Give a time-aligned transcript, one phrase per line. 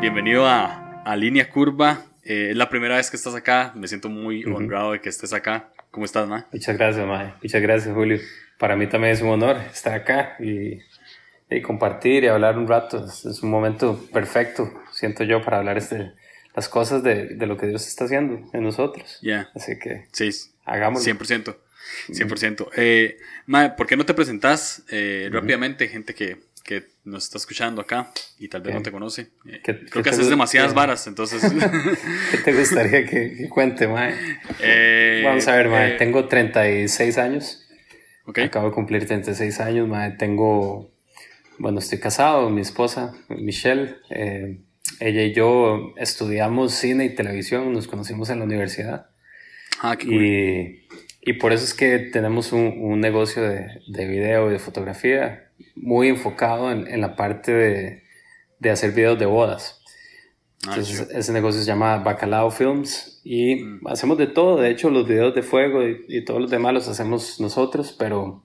[0.00, 2.06] bienvenido a, a Línea Curva.
[2.24, 5.34] Eh, es la primera vez que estás acá, me siento muy honrado de que estés
[5.34, 5.68] acá.
[5.90, 6.46] ¿Cómo estás, Ma?
[6.52, 7.36] Muchas gracias, Ma.
[7.42, 8.18] Muchas gracias, Julio.
[8.58, 10.78] Para mí también es un honor estar acá y,
[11.50, 13.04] y compartir y hablar un rato.
[13.04, 16.12] Es, es, un momento perfecto, siento yo, para hablar este,
[16.54, 19.18] las cosas de, de lo que Dios está haciendo en nosotros.
[19.20, 19.26] Ya.
[19.28, 19.50] Yeah.
[19.54, 20.30] Así que sí,
[20.64, 21.12] hagámoslo.
[21.12, 21.56] 100%.
[22.08, 22.68] 100%.
[22.76, 25.34] Eh, Ma, ¿por qué no te presentas eh, uh -huh.
[25.34, 28.76] rápidamente, gente que, que nos está escuchando acá y tal vez ¿Qué?
[28.78, 29.22] no te conoce?
[29.46, 30.76] Eh, ¿Qué- creo que haces demasiadas qué?
[30.76, 31.42] varas, entonces...
[32.30, 34.14] ¿Qué te gustaría que, que cuente, Mae?
[34.60, 35.94] eh, Vamos a ver, Mae.
[35.94, 37.66] eh, Tengo 36 años.
[38.26, 40.12] Acabo de cumplir 36 años, Mae.
[40.12, 40.92] Tengo.
[41.58, 43.96] Bueno, estoy casado, mi esposa, Michelle.
[44.10, 44.60] eh,
[45.00, 49.06] ella y yo estudiamos cine y televisión, nos conocimos en la universidad.
[49.80, 50.22] Ah, qué cool.
[50.24, 50.86] Y,
[51.22, 55.49] y por eso es que tenemos un, un negocio de, de video y de fotografía
[55.82, 58.02] muy enfocado en, en la parte de,
[58.58, 59.76] de hacer videos de bodas.
[60.66, 63.86] Ah, Entonces, ese negocio se llama Bacalao Films y Mm.
[63.88, 64.60] hacemos de todo.
[64.60, 68.44] De hecho, los videos de fuego y, y todos los demás los hacemos nosotros, pero,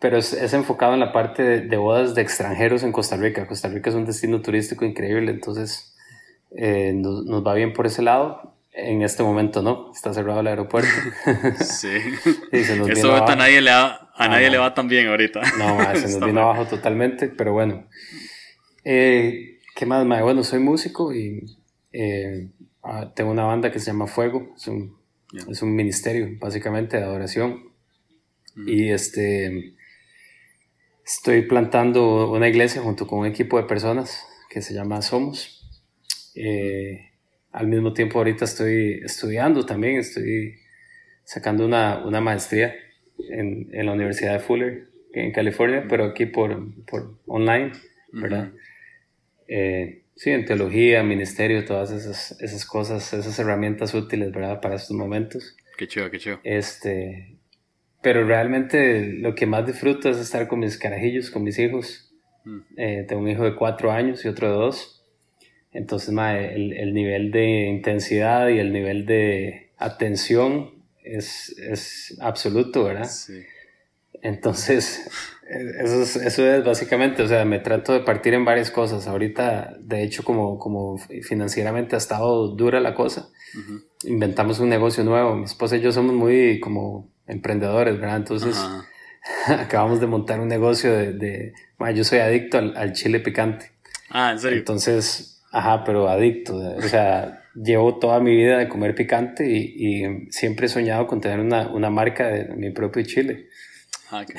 [0.00, 3.46] pero es, es enfocado en la parte de, de bodas de extranjeros en Costa Rica.
[3.46, 5.96] Costa Rica es un destino turístico increíble, entonces
[6.56, 8.55] eh, nos, nos va bien por ese lado.
[8.78, 10.90] En este momento no, está cerrado el aeropuerto.
[11.64, 11.88] Sí.
[12.52, 14.50] Sí, se nos Eso a nadie le va, a nadie Ah.
[14.50, 15.40] le va tan bien ahorita.
[15.58, 16.42] No, ma, se nos vino mal.
[16.44, 17.86] abajo totalmente, pero bueno.
[18.84, 20.20] Eh, ¿Qué más, ma?
[20.22, 21.58] Bueno, soy músico y
[21.92, 22.50] eh,
[22.82, 24.52] ah, tengo una banda que se llama Fuego.
[24.56, 24.96] Es un,
[25.32, 25.44] Ya.
[25.50, 27.72] es un ministerio, básicamente, de adoración.
[28.56, 28.68] Ujú.
[28.68, 29.74] Y este.
[31.04, 35.62] Estoy plantando una iglesia junto con un equipo de personas que se llama Somos.
[36.34, 37.12] Eh,
[37.56, 40.56] al mismo tiempo, ahorita estoy estudiando también, estoy
[41.24, 42.74] sacando una, una maestría
[43.30, 47.72] en, en la Universidad de Fuller, en California, pero aquí por, por online,
[48.12, 48.52] ¿verdad?
[49.48, 54.60] Eh, sí, en teología, ministerio, todas esas, esas cosas, esas herramientas útiles, ¿verdad?
[54.60, 55.56] Para estos momentos.
[55.78, 56.40] Qué chido, qué chido.
[56.44, 57.38] Este,
[58.02, 62.14] pero realmente lo que más disfruto es estar con mis carajillos, con mis hijos.
[62.44, 62.60] Mm.
[62.76, 64.95] Eh, tengo un hijo de cuatro años y otro de dos.
[65.76, 70.70] Entonces, ma, el, el nivel de intensidad y el nivel de atención
[71.04, 73.04] es, es absoluto, ¿verdad?
[73.04, 73.42] Sí.
[74.22, 75.06] Entonces,
[75.80, 79.06] eso es, eso es básicamente, o sea, me trato de partir en varias cosas.
[79.06, 83.82] Ahorita, de hecho, como, como financieramente ha estado dura la cosa, Ujú.
[84.04, 85.36] inventamos un negocio nuevo.
[85.36, 88.16] Mi esposa y yo somos muy como emprendedores, ¿verdad?
[88.16, 88.86] Entonces, Ajá.
[89.62, 91.12] acabamos de montar un negocio de...
[91.12, 93.72] de ma, yo soy adicto al, al chile picante.
[94.08, 94.58] Ah, ¿en serio?
[94.58, 96.56] Entonces, ajá, pero adicto.
[96.56, 99.74] O sea, llevo toda mi vida de comer picante y,
[100.04, 103.48] y siempre he soñado con tener una, una marca de mi propio chile.
[104.10, 104.34] Ah, qué.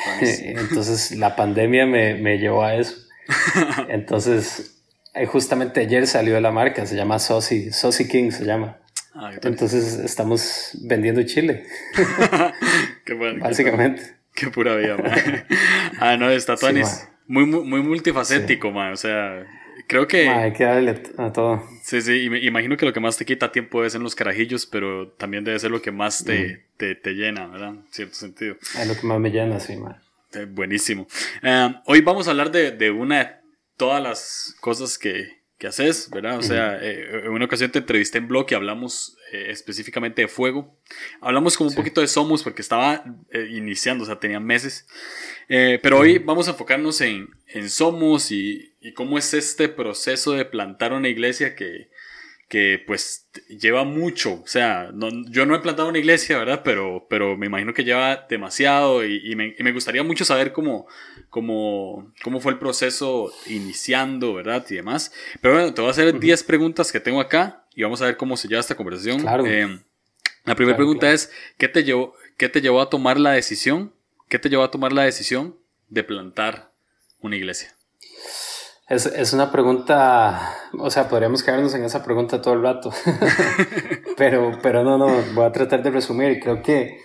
[0.59, 2.95] Entonces, la pandemia me, me llevó a eso.
[3.89, 4.79] Entonces,
[5.13, 8.77] eh, justamente ayer salió la marca, se llama Saucy, Saucy King se llama.
[9.16, 9.47] Ah, qué.
[9.47, 11.63] Entonces, estamos vendiendo chile,
[13.06, 13.44] Qué bueno.
[13.44, 14.01] básicamente.
[14.35, 15.11] Qué pura vida, man.
[16.00, 17.07] Ah, no, está Sí, Tuanis.
[17.25, 18.94] muy, muy, muy multifacético, man.
[18.94, 19.44] O sea,
[19.88, 20.25] creo que.
[20.25, 21.64] Ma, hay que darle a todo.
[21.81, 24.16] Sí, sí, y me imagino que lo que más te quita tiempo debe ser los
[24.16, 27.70] carajillos, pero también debe ser lo que más te, te, te llena, ¿verdad?
[27.70, 28.56] En cierto sentido.
[28.80, 30.02] Es lo que más me llena, sí, ma.
[30.34, 31.08] Eh, buenísimo.
[31.42, 33.30] Eh, hoy vamos a hablar de, de una de
[33.78, 36.38] todas las cosas que, que haces, ¿verdad?
[36.38, 40.28] O sea, eh, en una ocasión te entrevisté en blog y hablamos eh, específicamente de
[40.28, 40.78] fuego.
[41.19, 41.78] Hablamos como un Sí.
[41.78, 44.88] poquito de Somos porque estaba eh, iniciando, o sea, tenía meses.
[45.47, 50.45] Pero hoy vamos a enfocarnos en, en Somos y, y cómo es este proceso de
[50.45, 51.89] plantar una iglesia que,
[52.50, 54.41] que pues lleva mucho.
[54.41, 56.62] O sea, no- yo no he plantado una iglesia, ¿verdad?
[56.63, 60.53] Pero, pero me imagino que lleva demasiado y, y me, y me gustaría mucho saber
[60.53, 60.88] cómo,
[61.30, 64.66] cómo, cómo fue el proceso iniciando, ¿verdad?
[64.69, 65.12] Y demás.
[65.41, 68.18] Pero bueno, te voy a hacer 10 preguntas que tengo acá y vamos a ver
[68.18, 69.19] cómo se lleva esta conversación.
[69.22, 69.46] Claro.
[69.46, 69.68] Eh,
[70.46, 71.16] la primera Claro, pregunta claro.
[71.16, 73.94] es, ¿qué te, llevó, ¿qué te llevó a tomar la decisión?
[74.30, 75.57] ¿Qué te llevó a tomar la decisión
[75.89, 76.71] de plantar
[77.19, 77.74] una iglesia?
[78.88, 82.89] Es, es una pregunta, o sea, podríamos quedarnos en esa pregunta todo el rato,
[84.18, 86.39] pero, pero no, no, voy a tratar de resumir.
[86.39, 87.00] Creo que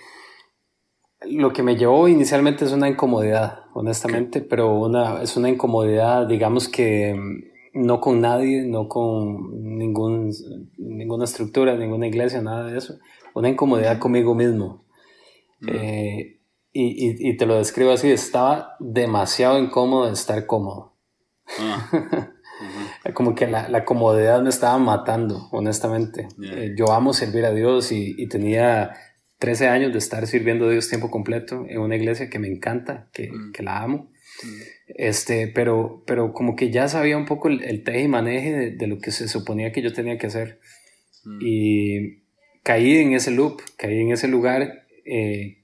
[1.25, 6.69] lo que me llevó inicialmente es una incomodidad, honestamente, pero una, es una incomodidad, digamos
[6.69, 10.31] que mm, no con nadie, no con ningún,
[10.77, 12.97] ninguna estructura, ninguna iglesia, nada de eso,
[13.33, 14.85] una incomodidad conmigo mismo.
[15.67, 16.39] Eh,
[16.71, 20.92] y, y, y te lo describo así, estaba demasiado incómodo de estar cómodo.
[21.59, 23.13] Ah, ujú.
[23.13, 26.27] Como que la, la comodidad me estaba matando, honestamente.
[26.37, 26.53] Yeah.
[26.63, 28.93] Eh, yo amo servir a Dios y, y tenía
[29.39, 33.09] 13 años de estar sirviendo a Dios tiempo completo en una iglesia que me encanta,
[33.11, 33.51] que, Mm.
[33.51, 34.09] que la amo.
[34.87, 38.99] Este, pero, pero como que ya sabía un poco el, el y maneje de, lo
[38.99, 40.59] que se suponía que yo tenía que hacer.
[41.41, 42.23] Y
[42.63, 45.62] caí en ese loop, caí en ese lugar eh,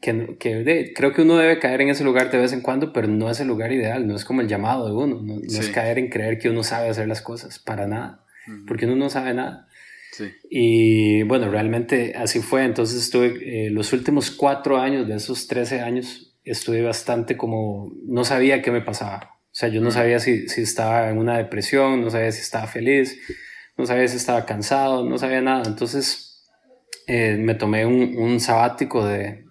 [0.00, 3.08] que, que creo que uno debe caer en ese lugar de vez en cuando, pero
[3.08, 5.98] no es el lugar ideal, no es como el llamado de uno, no, es caer
[5.98, 8.24] en creer que uno sabe hacer las cosas, para nada,
[8.66, 9.68] porque uno no sabe nada.
[10.48, 15.80] Y bueno, realmente así fue, entonces estuve eh, los últimos cuatro años de esos 13
[15.80, 19.38] años, estuve bastante como, no sabía qué me pasaba.
[19.46, 22.66] O sea, yo no sabía si, si estaba en una depresión, no sabía si estaba
[22.66, 23.18] feliz,
[23.76, 25.62] no sabía si estaba cansado, no sabía nada.
[25.66, 26.44] Entonces
[27.06, 29.43] eh, me tomé un, un sabático de,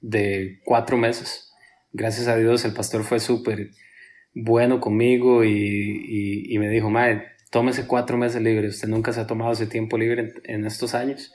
[0.00, 1.52] de, cuatro meses.
[1.92, 3.70] Gracias a Dios el pastor fue súper
[4.34, 8.68] bueno conmigo y, y, y, me dijo, Mae, tómese cuatro meses libre.
[8.68, 11.32] Usted nunca se ha tomado ese tiempo libre en, estos años.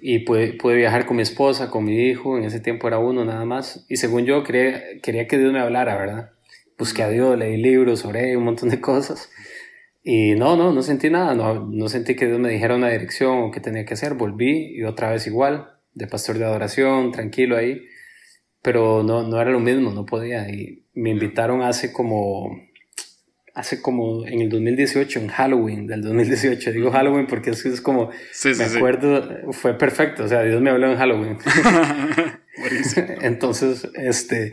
[0.00, 2.36] Y pude, pude, viajar con mi esposa, con mi hijo.
[2.36, 3.86] En ese tiempo era uno nada más.
[3.88, 6.30] Y según yo, quería, quería que Dios me hablara, ¿verdad?
[6.76, 9.30] Busqué a Dios, leí libros, oré, un montón de cosas.
[10.02, 13.42] Y no, no, no sentí nada, no, no sentí que Dios me dijera una dirección
[13.42, 14.14] o qué tenía que hacer.
[14.14, 17.84] Volví y otra vez igual, de pastor de adoración, tranquilo ahí,
[18.62, 20.48] pero no, no era lo mismo, no podía.
[20.48, 22.56] Y me invitaron hace como,
[23.54, 26.72] hace como en el 2018, en Halloween del 2018.
[26.72, 28.10] Digo Halloween porque es, es como,
[28.44, 31.38] me acuerdo, fue perfecto, o sea, Dios me habló en Halloween.
[33.22, 34.52] Entonces, este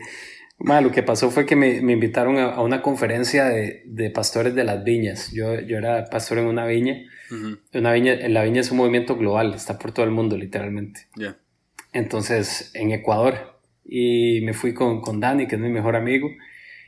[0.58, 4.64] lo que pasó fue que me, me invitaron a, una conferencia de, de, pastores de
[4.64, 5.30] las viñas.
[5.32, 6.96] Yo, yo era pastor en una viña.
[7.72, 8.14] Una viña.
[8.14, 11.08] En la viña es un movimiento global, está por todo el mundo literalmente.
[11.92, 13.56] Entonces, en Ecuador.
[13.88, 16.28] Y me fui con, con Dani, que es mi mejor amigo.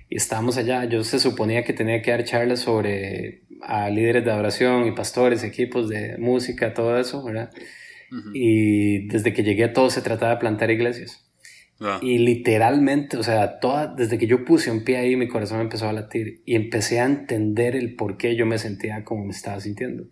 [0.08, 0.84] Y estábamos allá.
[0.84, 5.44] Yo se suponía que tenía que dar charlas sobre a líderes de adoración y pastores,
[5.44, 7.50] equipos de música, todo eso, ¿verdad?
[8.32, 11.24] Y desde que llegué todo se trataba de plantar iglesias.
[11.80, 12.00] Ah.
[12.02, 15.88] Y literalmente, o sea, toda, desde que yo puse un pie ahí, mi corazón empezó
[15.88, 19.60] a latir y empecé a entender el por qué yo me sentía como me estaba
[19.60, 20.04] sintiendo.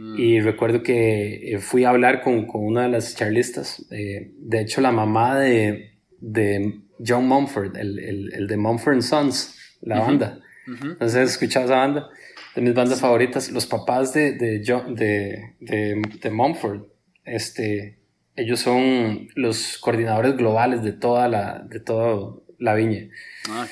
[0.00, 0.18] Mm.
[0.18, 4.62] Y recuerdo que eh, fui a hablar con, con una de las charlistas, eh, de
[4.62, 10.40] hecho la mamá de, de John Mumford, el, el, el, de Mumford Sons, la banda.
[10.66, 12.08] Entonces, ¿has escuchado esa banda?
[12.54, 16.86] De mis bandas favoritas, los papás de, de, John, de, de, de Mumford,
[17.26, 17.98] este,
[18.36, 23.08] ellos son los coordinadores globales de toda la, de toda la viña.
[23.50, 23.66] Ah,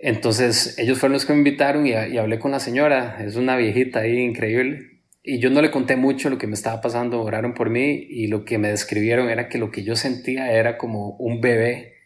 [0.00, 3.22] Entonces, ellos fueron los que me invitaron y, hablé con la señora.
[3.24, 4.97] Es una viejita ahí increíble.
[5.30, 7.20] Y yo no le conté mucho lo que me estaba pasando.
[7.20, 10.78] Oraron por mí y lo que me describieron era que lo que yo sentía era
[10.78, 11.96] como un bebé,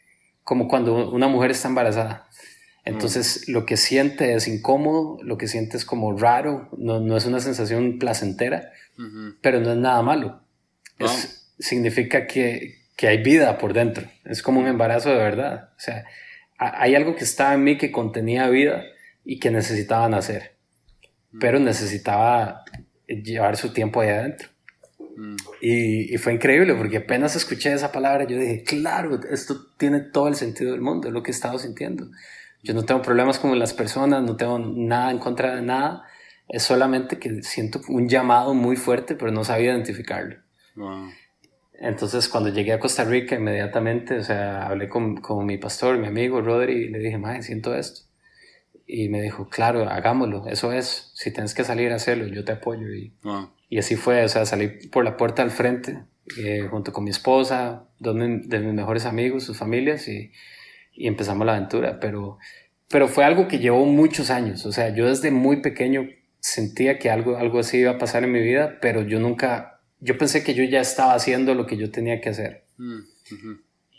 [0.43, 2.27] como cuando una mujer está embarazada.
[2.85, 3.53] Entonces, mm.
[3.53, 7.39] lo que siente es incómodo, lo que siente es como raro, no, no es una
[7.39, 8.73] sensación placentera,
[9.41, 10.43] pero no es nada malo.
[10.99, 14.09] Es, significa que, que, hay vida por dentro.
[14.25, 15.71] Es como un embarazo de verdad.
[15.77, 16.07] O sea,
[16.59, 18.83] hay algo que estaba en mí que contenía vida
[19.25, 20.57] y que necesitaba nacer,
[21.31, 21.39] mm.
[21.39, 22.65] pero necesitaba
[23.07, 24.49] llevar su tiempo ahí adentro.
[25.17, 25.37] Mm.
[25.61, 30.29] Y, y, fue increíble porque apenas escuché esa palabra, yo dije, claro, esto tiene todo
[30.29, 32.09] el sentido del mundo, es lo que he estado sintiendo.
[32.63, 36.05] Yo no tengo problemas con las personas, no tengo nada en contra de nada,
[36.49, 40.37] es solamente que siento un llamado muy fuerte, pero no sabía identificarlo.
[41.75, 46.07] Entonces, cuando llegué a Costa Rica, inmediatamente, o sea, hablé con, con mi pastor, mi
[46.07, 48.03] amigo Rodri, y le dije, madre, siento esto.
[48.95, 51.13] Y me dijo, claro, hagámoslo, eso es.
[51.15, 52.93] Si tienes que salir a hacerlo, yo te apoyo.
[52.93, 53.51] Y, ah.
[53.71, 56.05] y así fue, o sea, salí por la puerta al frente,
[56.37, 60.33] eh, junto con mi esposa, dos de mis mejores amigos, sus familias, y,
[60.93, 62.01] y empezamos la aventura.
[62.01, 62.37] Pero,
[62.91, 64.67] pero fue algo que llevó muchos años.
[64.67, 68.33] O sea, yo desde muy pequeño sentía que algo, algo así iba a pasar en
[68.33, 71.91] mi vida, pero yo nunca yo pensé que yo ya estaba haciendo lo que yo
[71.91, 72.65] tenía que hacer.
[72.77, 73.01] Mm,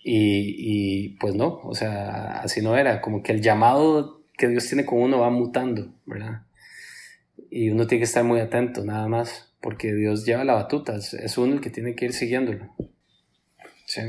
[0.03, 4.68] y, y, pues no, o sea, así no era, como que el llamado que Dios
[4.68, 6.44] tiene con uno va mutando, ¿verdad?
[7.50, 11.38] Y uno tiene que estar muy atento, nada más, porque Dios lleva la batuta, es,
[11.38, 12.75] uno el que tiene que ir siguiéndolo.
[13.86, 14.02] Sí.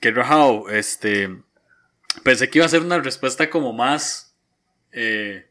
[0.00, 1.28] Qué, rajado, este,
[2.22, 4.34] pensé que iba a ser una respuesta como más...
[4.92, 5.46] Eh,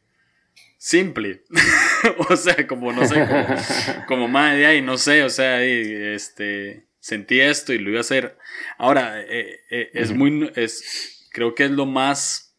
[0.79, 1.43] simple.
[2.29, 3.27] o sea, como no sé,
[4.07, 8.01] como, más de ahí, no sé, o sea, este, sentí esto y lo iba a
[8.01, 8.37] hacer.
[8.79, 12.57] Ahora, eh, eh, es muy, es, creo que es lo más,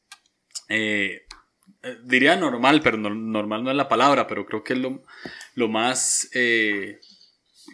[0.68, 1.22] eh,
[2.04, 5.02] diría normal, pero normal no es la palabra, pero creo que es lo,
[5.54, 6.30] lo más,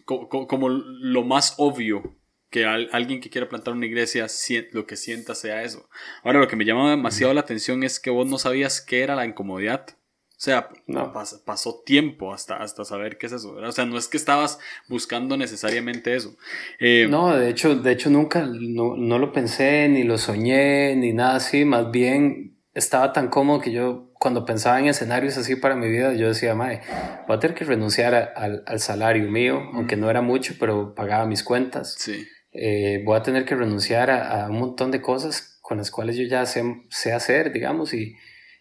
[0.05, 2.17] como lo más obvio
[2.51, 4.27] que alguien que quiera plantar una iglesia
[4.73, 5.89] lo que sienta sea eso.
[6.23, 9.17] Ahora, lo que me llama demasiado la atención es que vos no sabías qué era
[9.17, 9.87] la incomodidad.
[9.91, 11.15] O sea, no.
[11.47, 13.55] pasó tiempo hasta, hasta saber qué es eso.
[13.55, 16.37] O sea, no es que estabas buscando necesariamente eso.
[16.79, 21.15] Eh, no, de hecho, de hecho nunca no, no, lo pensé, ni lo soñé, ni
[21.15, 21.65] nada así.
[21.65, 26.13] Más bien estaba tan cómodo que yo, cuando pensaba en escenarios así para mi vida,
[26.13, 26.83] yo decía, mae,
[27.27, 31.25] voy a tener que renunciar al, al, salario mío, aunque no era mucho, pero pagaba
[31.25, 31.95] mis cuentas.
[31.99, 32.27] Sí.
[32.53, 36.25] Eh, voy a tener que renunciar a, un montón de cosas con las cuales yo
[36.25, 38.15] ya sé, sé hacer, digamos, y,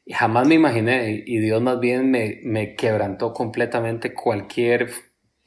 [0.06, 4.92] y, jamás me imaginé, y Dios más bien me, me quebrantó completamente cualquier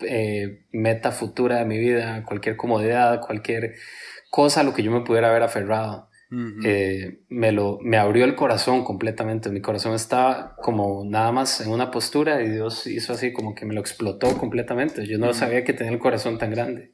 [0.00, 3.76] eh, meta futura de mi vida, cualquier comodidad, cualquier
[4.30, 6.07] cosa a lo que yo me pudiera haber aferrado.
[6.30, 9.48] Eh, me, lo, me abrió el corazón completamente.
[9.50, 13.64] Mi corazón estaba como nada más en una postura y Dios hizo así como que
[13.64, 15.06] me lo explotó completamente.
[15.06, 16.92] Yo no sabía que tenía el corazón tan grande.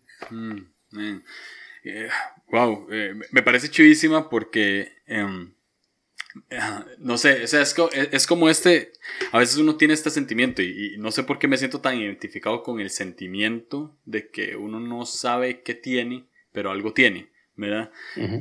[2.51, 5.55] wow, mm, eh, me parece chivísima porque em,
[6.99, 8.93] no sé, o sea, es, como este,
[9.31, 12.63] a veces uno tiene este sentimiento y, no sé por qué me siento tan identificado
[12.63, 17.31] con el sentimiento de que uno no sabe qué tiene, pero algo tiene.
[17.57, 17.91] ¿Verdad?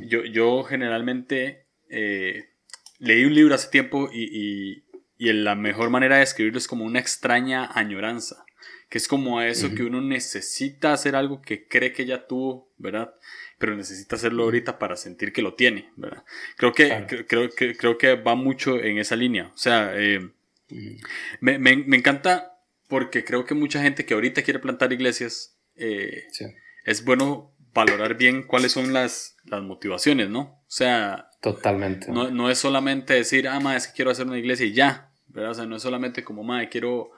[0.06, 2.48] yo, yo generalmente eh,
[2.98, 4.82] leí un libro hace tiempo y,
[5.18, 8.44] y, la mejor manera de escribirlo es como una extraña añoranza,
[8.90, 12.72] que es como a eso que uno necesita hacer algo que cree que ya tuvo,
[12.76, 13.14] ¿verdad?
[13.58, 16.24] Pero necesita hacerlo ahorita para sentir que lo tiene, ¿verdad?
[16.56, 19.50] Creo que, creo, que, creo que va mucho en esa línea.
[19.54, 20.28] O sea, eh,
[21.40, 26.24] me, me, me, encanta porque creo que mucha gente que ahorita quiere plantar iglesias, eh,
[26.84, 30.40] es bueno valorar bien cuáles son las, las motivaciones, ¿no?
[30.40, 32.10] O sea, totalmente.
[32.10, 35.10] No, no es solamente decir, ah, ma, es que quiero hacer una iglesia y ya,
[35.28, 35.50] ¿verdad?
[35.50, 37.10] O sea, no es solamente como, ma, quiero,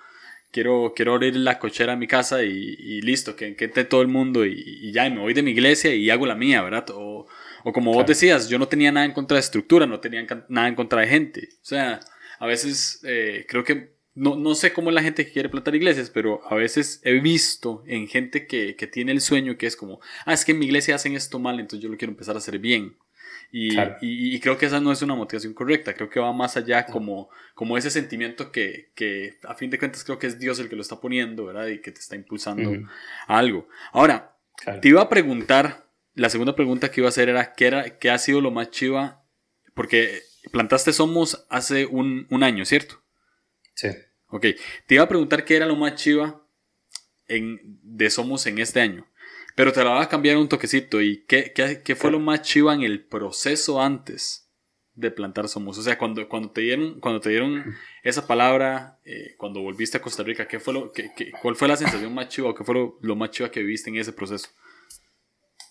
[0.50, 4.08] quiero, quiero abrir la cochera a mi casa y, y listo, que, que todo el
[4.08, 6.86] mundo y, y, ya, y me voy de mi iglesia y hago la mía, ¿verdad?
[6.94, 7.26] O,
[7.64, 10.68] o como vos decías, yo no tenía nada en contra de estructura, no tenía nada
[10.68, 11.48] en contra de gente.
[11.62, 12.00] O sea,
[12.38, 15.74] a veces eh, creo que no, no, sé cómo es la gente que quiere plantar
[15.74, 19.76] iglesias, pero a veces he visto en gente que, que, tiene el sueño que es
[19.76, 22.34] como, ah, es que en mi iglesia hacen esto mal, entonces yo lo quiero empezar
[22.34, 22.96] a hacer bien.
[23.52, 26.84] Y, y, creo que esa no es una motivación correcta, creo que va más allá
[26.86, 30.68] como, como ese sentimiento que, que, a fin de cuentas creo que es Dios el
[30.68, 31.68] que lo está poniendo, ¿verdad?
[31.68, 32.72] Y que te está impulsando
[33.28, 33.68] a algo.
[33.92, 34.36] Ahora,
[34.80, 38.10] te iba a preguntar, la segunda pregunta que iba a hacer era, ¿qué, era, qué
[38.10, 39.24] ha sido lo más chiva?
[39.74, 43.02] Porque plantaste Somos hace un, un año, ¿cierto?
[43.74, 43.88] Sí.
[44.36, 44.44] Ok,
[44.86, 46.46] te iba a preguntar qué era lo más chiva
[47.26, 49.06] en, de Somos en este año,
[49.54, 51.00] pero te la voy a cambiar un toquecito.
[51.00, 54.50] ¿Y qué, qué, qué fue lo más chiva en el proceso antes
[54.92, 55.78] de plantar Somos?
[55.78, 57.64] O sea, cuando, cuando, te, dieron, cuando te dieron
[58.02, 61.78] esa palabra, eh, cuando volviste a Costa Rica, ¿qué fue lo, qué, ¿cuál fue la
[61.78, 64.50] sensación más chiva o qué fue lo, lo más chiva que viviste en ese proceso?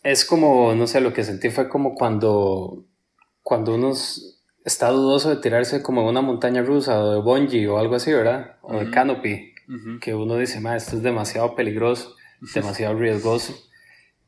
[0.01, 2.87] Es como, no sé, lo que sentí fue como cuando,
[3.43, 4.34] cuando unos
[4.65, 8.11] está dudoso de tirarse como en una montaña rusa o de bungee o algo así,
[8.11, 8.57] ¿verdad?
[8.63, 9.53] O de canopy,
[10.01, 12.15] que uno dice, ma, esto es demasiado peligroso,
[12.53, 13.55] demasiado riesgoso.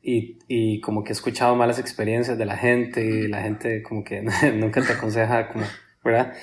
[0.00, 4.04] Y, y, como que he escuchado malas experiencias de la gente y la gente como
[4.04, 4.22] que
[4.54, 5.66] nunca te aconseja, como,
[6.04, 6.34] ¿verdad?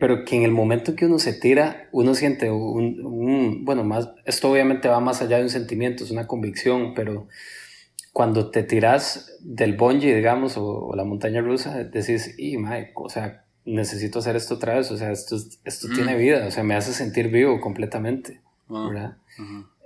[0.00, 4.10] pero que en el momento que uno se tira, uno siente un, un, bueno, más,
[4.24, 7.28] esto obviamente va más allá de un sentimiento, es una convicción, pero
[8.14, 13.44] cuando te tiras del bungee, digamos, o, la montaña rusa, decís, y Mike, o sea,
[13.64, 16.18] necesito hacer esto otra vez, o sea, esto, esto tiene mm.
[16.18, 19.16] vida, o sea, me hace sentir vivo completamente, ¿verdad?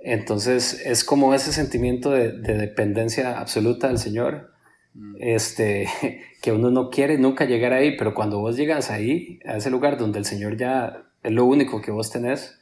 [0.03, 4.51] Entonces, es como ese sentimiento de, dependencia absoluta del Señor,
[4.93, 5.15] mm.
[5.21, 5.89] este,
[6.43, 9.97] que uno no quiere nunca llegar ahí, pero cuando vos llegas ahí, a ese lugar
[9.97, 12.59] donde el Señor ya es lo único que vos tenés,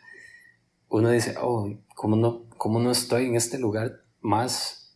[0.87, 4.86] uno dice, oh, ¿cómo no, cómo no estoy en este lugar más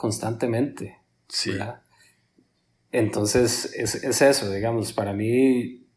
[0.00, 0.96] constantemente.
[1.28, 1.52] Sí.
[2.90, 5.88] Entonces, es, es, eso, digamos, para mí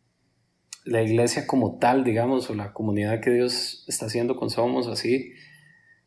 [0.83, 5.31] la iglesia como tal, digamos, o la comunidad que Dios está haciendo con Somos, así,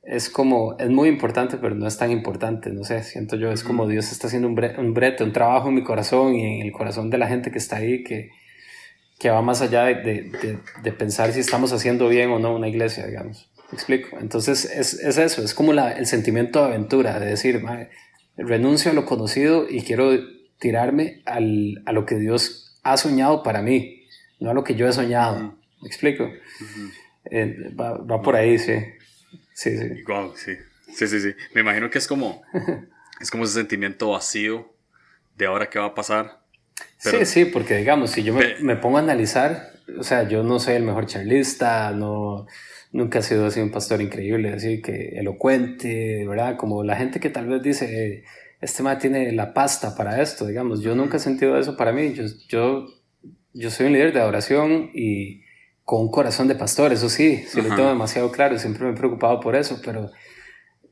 [0.02, 3.64] es como, es muy importante, pero no es tan importante, no sé, siento yo, es
[3.64, 7.08] como Dios está haciendo un, brete, un trabajo en mi corazón y en el corazón
[7.08, 8.28] de la gente que está ahí, que,
[9.18, 12.68] que va más allá de, de, de, pensar si estamos haciendo bien o no una
[12.68, 14.18] iglesia, digamos explico?
[14.20, 17.62] Entonces es, es eso, es como la, el sentimiento de aventura, de decir,
[18.36, 20.12] renuncio a lo conocido y quiero
[20.58, 24.06] tirarme al, a lo que Dios ha soñado para mí,
[24.40, 25.56] no a lo que yo he soñado.
[25.82, 26.30] ¿Me explico?
[27.30, 28.74] Eh, va, va, por ahí, sí.
[29.52, 30.02] Sí, sí.
[30.06, 30.52] Wow, sí.
[30.94, 31.34] Sí, sí, sí.
[31.54, 32.42] Me imagino que es como,
[33.20, 34.72] es como ese sentimiento vacío
[35.36, 36.40] de ahora qué va a pasar.
[36.98, 40.58] Sí, sí, porque digamos, si yo me, me, pongo a analizar, o sea, yo no
[40.58, 42.46] soy el mejor charlista, no,
[42.96, 46.56] nunca ha sido así un pastor increíble, así que elocuente, ¿verdad?
[46.56, 48.24] Como la gente que tal vez dice,
[48.60, 50.80] este ma tiene la pasta para esto, digamos.
[50.80, 52.14] Yo nunca he sentido eso para mí.
[52.14, 52.86] Yo, yo,
[53.52, 55.42] yo soy un líder de adoración y
[55.84, 58.96] con un corazón de pastor, eso sí, sí lo tengo demasiado claro, siempre me he
[58.96, 60.10] preocupado por eso, pero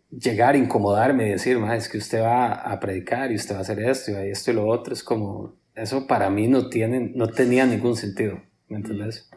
[0.08, 3.62] llegar, incomodarme y decir, ma, es que usted va a predicar y usted va a
[3.62, 7.26] hacer esto y esto y lo otro, es como, eso para mí no, tiene, no
[7.26, 9.28] tenía ningún sentido, ¿me entiendes?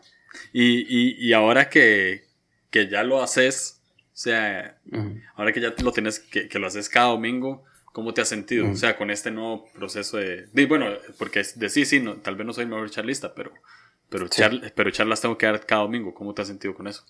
[0.53, 2.26] Y, y, y ahora que,
[2.69, 4.77] que, ya lo haces, o sea,
[5.36, 8.69] ahora que ya lo tienes, que, que, lo haces cada domingo, ¿cómo te has sentido?
[8.69, 12.36] O sea, con este nuevo proceso de, de bueno, porque de sí, sí, no, tal
[12.36, 13.51] vez no soy el mejor charlista, pero,
[14.09, 14.27] pero,
[14.75, 17.05] pero charlas tengo que dar cada domingo, ¿cómo te has sentido con eso?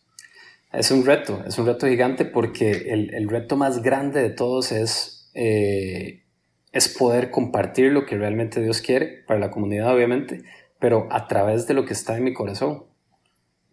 [0.74, 4.72] Es un reto, es un reto gigante porque el, el reto más grande de todos
[4.72, 6.24] es, eh,
[6.72, 10.44] es poder compartir lo que realmente Dios quiere para la comunidad, obviamente,
[10.80, 12.84] pero a través de lo que está en mi corazón.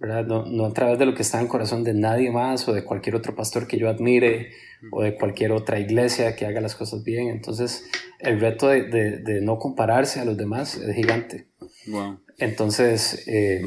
[0.05, 0.27] ¿Verdad?
[0.27, 2.75] No, no, a través de lo que está en el corazón de nadie más o
[2.75, 4.51] de cualquier otro pastor que yo admire
[4.93, 7.29] o de cualquier otra iglesia que haga las cosas bien.
[7.29, 11.47] Entonces, el reto de, de, de no compararse a los demás es gigante.
[11.87, 12.21] Wow.
[12.37, 13.63] Entonces, eh,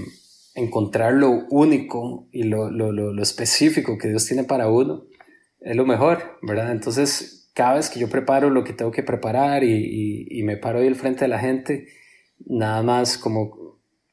[0.53, 5.06] encontrar lo único y lo, lo, lo, específico que Dios tiene para uno
[5.60, 6.72] es lo mejor, ¿verdad?
[6.72, 10.58] Entonces, cada vez que yo preparo lo que tengo que preparar y, y, y me
[10.58, 11.88] paro ahí al frente de la gente,
[12.46, 13.66] nada más como,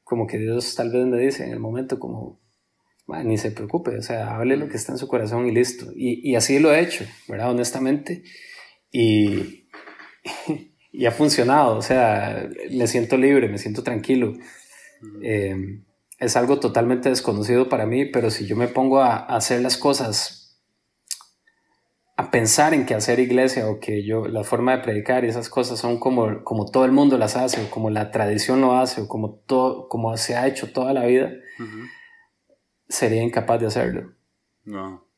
[0.04, 2.40] como que Dios tal vez me dice en el momento como,
[3.24, 5.90] ni se preocupe, o sea, hable lo que está en su corazón y listo.
[5.94, 7.50] Y, y así lo he hecho, ¿verdad?
[7.50, 8.22] Honestamente.
[8.92, 9.68] Y,
[10.92, 14.34] y ha funcionado, o sea, me siento libre, me siento tranquilo.
[15.22, 15.82] Eh,
[16.18, 20.43] es algo totalmente desconocido para mí, pero si yo me pongo a, hacer las cosas,
[22.16, 25.48] a pensar en que hacer iglesia o que yo, la forma de predicar y esas
[25.48, 29.00] cosas son como, como todo el mundo las hace, o como la tradición lo hace,
[29.00, 31.32] o como, todo, como se ha hecho toda la vida,
[32.88, 34.14] sería incapaz de hacerlo.
[34.64, 35.08] No.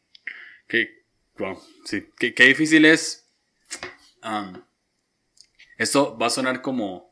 [0.69, 1.05] Qué,
[1.85, 2.09] sí.
[2.19, 3.31] qué, qué difícil es.
[4.25, 4.63] Um,
[5.79, 7.11] esto va a sonar como.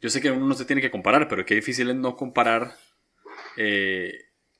[0.00, 2.74] Yo sé que uno no se tiene que comparar, pero qué difícil es no comparar
[3.56, 4.12] eh,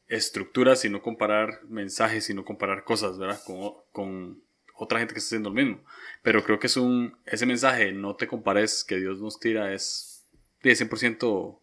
[0.07, 3.41] estructuras y no comparar mensajes y no comparar cosas, ¿verdad?
[3.45, 4.43] Con, con,
[4.77, 5.83] otra gente que está haciendo lo mismo.
[6.23, 10.27] Pero creo que es un, ese mensaje, no te compares, que Dios nos tira, es
[10.63, 11.61] 100%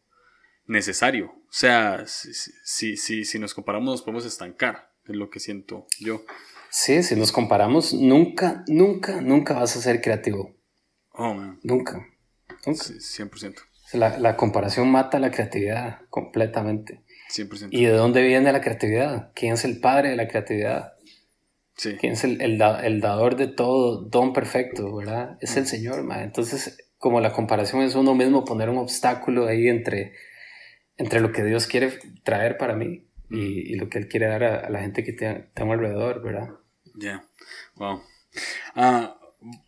[0.66, 1.28] necesario.
[1.28, 6.24] O sea, si, si, si, nos comparamos nos podemos estancar, es lo que siento yo.
[6.70, 10.56] Sí, si nos comparamos, nunca, nunca, nunca vas a ser creativo.
[11.12, 11.60] Oh, man.
[11.64, 12.08] Nunca.
[12.66, 12.84] Nunca.
[12.84, 13.56] 100%.
[13.94, 17.04] La, la comparación mata la creatividad completamente.
[17.72, 19.32] ¿Y de dónde viene la creatividad?
[19.34, 20.93] ¿Quién es el padre de la creatividad?
[21.76, 21.96] Sí.
[22.00, 25.38] ¿Quién es el, el, el, dador de todo don perfecto, verdad?
[25.42, 26.22] Es el Señor, man.
[26.22, 30.14] Entonces, como la comparación es uno mismo, poner un obstáculo ahí entre,
[30.98, 34.44] entre lo que Dios quiere traer para mí y, y lo que Él quiere dar
[34.44, 36.50] a, la gente que tengo alrededor, ¿verdad?
[36.96, 37.28] Ya,
[37.76, 38.02] wow.
[38.76, 39.18] Ah,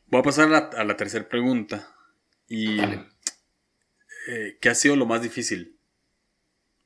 [0.07, 1.89] voy a pasar a la, a la tercera pregunta.
[2.47, 2.79] Y,
[4.27, 5.77] eh, ¿Qué ha sido lo más difícil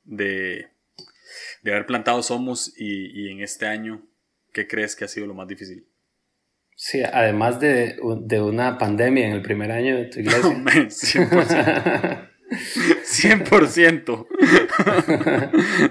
[0.04, 0.68] de,
[1.62, 4.02] de haber plantado Somos y, y, en este año,
[4.52, 5.86] ¿qué crees que ha sido lo más difícil?
[6.76, 10.50] Sí, además de, de una pandemia en el primer año de tu iglesia.
[12.50, 13.46] 100%.
[13.50, 14.26] 100%.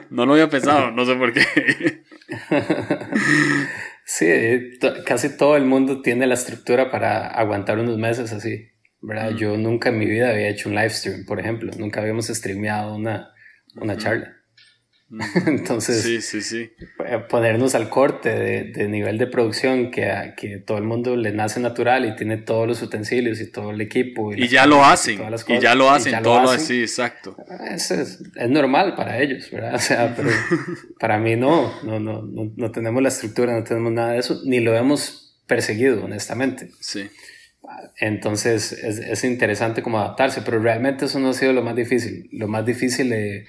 [0.10, 2.04] no lo había pensado, no sé por qué.
[4.04, 4.28] sí,
[5.06, 8.70] casi todo el mundo tiene la estructura para aguantar unos meses así.
[9.02, 9.32] ¿verdad?
[9.32, 11.72] Yo nunca en mi vida había hecho un live stream, por ejemplo.
[11.78, 13.32] Nunca habíamos streameado una,
[13.76, 14.36] una charla.
[15.48, 16.72] Entonces, sí, sí, sí.
[17.30, 21.32] ponernos al corte de, de nivel de producción que, a, que todo el mundo le
[21.32, 24.34] nace natural y tiene todos los utensilios y todo el equipo.
[24.34, 25.20] Y, ya lo hacen.
[25.48, 27.36] Y ya lo hacen, todo lo así, exacto.
[27.72, 29.76] Es, es, es, normal para ellos, ¿verdad?
[29.80, 30.30] O sea, pero
[31.00, 34.42] para mí no, no, no, no, no tenemos la estructura, no tenemos nada de eso,
[34.46, 36.70] ni lo hemos perseguido, honestamente.
[36.80, 37.10] Sí.
[38.00, 42.30] Entonces es, es, interesante como adaptarse, pero realmente eso no ha sido lo más difícil.
[42.32, 43.46] Lo más difícil eh,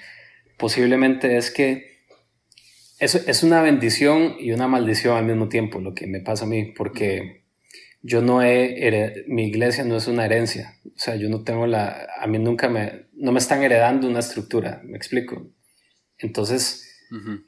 [0.61, 1.91] posiblemente es que
[3.01, 6.49] eso es una bendición y una maldición al mismo tiempo lo que me pasa a
[6.49, 7.45] mí, porque
[8.03, 12.07] yo no he, mi iglesia no es una herencia, o sea, yo no tengo la,
[12.19, 15.51] a mí nunca me, no me están heredando una estructura, me explico.
[16.19, 16.87] Entonces,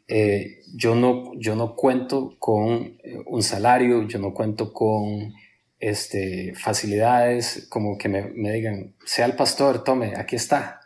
[0.09, 5.35] eh, yo, no, yo no cuento con eh, un salario, yo no cuento con
[5.79, 10.82] este, facilidades, como que me, me digan, sea el pastor, tome, aquí está,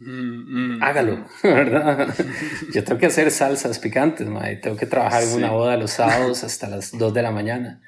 [0.00, 0.82] mm, mm.
[0.82, 2.14] hágalo, ¿verdad?
[2.72, 6.44] Yo tengo que hacer salsas picantes, y tengo que trabajar en una boda los sábados
[6.44, 7.82] hasta las 2 de la mañana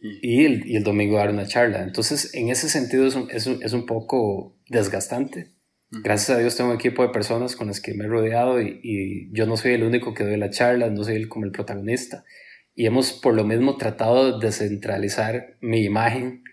[0.00, 1.82] y el, y el domingo dar una charla.
[1.82, 5.52] Entonces, en ese sentido es un, es un, es un poco desgastante.
[5.90, 8.80] Gracias a Dios tengo un equipo de personas con las que me he rodeado y,
[8.82, 11.52] y yo no soy el único que doy la charla, no soy el, como el
[11.52, 12.24] protagonista
[12.74, 16.44] y hemos por lo mismo tratado de descentralizar mi imagen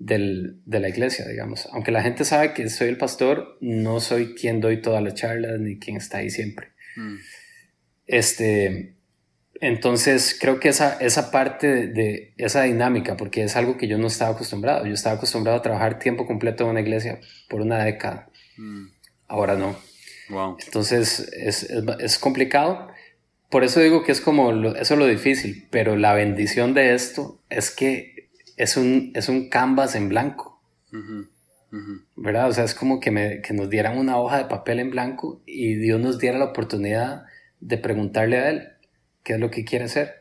[0.00, 1.68] del, de la iglesia, digamos.
[1.72, 5.60] Aunque la gente sabe que soy el pastor, no soy quien doy todas las charlas
[5.60, 6.70] ni quien está ahí siempre.
[6.96, 7.16] Mm.
[8.06, 8.96] Este,
[9.60, 14.06] entonces creo que esa, esa parte de, esa dinámica, porque es algo que yo no
[14.06, 18.30] estaba acostumbrado, yo estaba acostumbrado a trabajar tiempo completo en una iglesia por una década,
[18.56, 18.86] mm.
[19.28, 19.76] ahora no.
[20.30, 20.56] Wow.
[20.64, 22.88] Entonces es, es, es, complicado,
[23.50, 26.94] por eso digo que es como, lo, eso es lo difícil, pero la bendición de
[26.94, 28.19] esto es que
[28.60, 30.60] es un, es un canvas en blanco.
[32.16, 32.48] ¿Verdad?
[32.48, 35.40] O sea, es como que, me, que nos dieran una hoja de papel en blanco
[35.46, 37.24] y Dios nos diera la oportunidad
[37.60, 38.68] de preguntarle a Él
[39.22, 40.14] qué es lo que quiere hacer.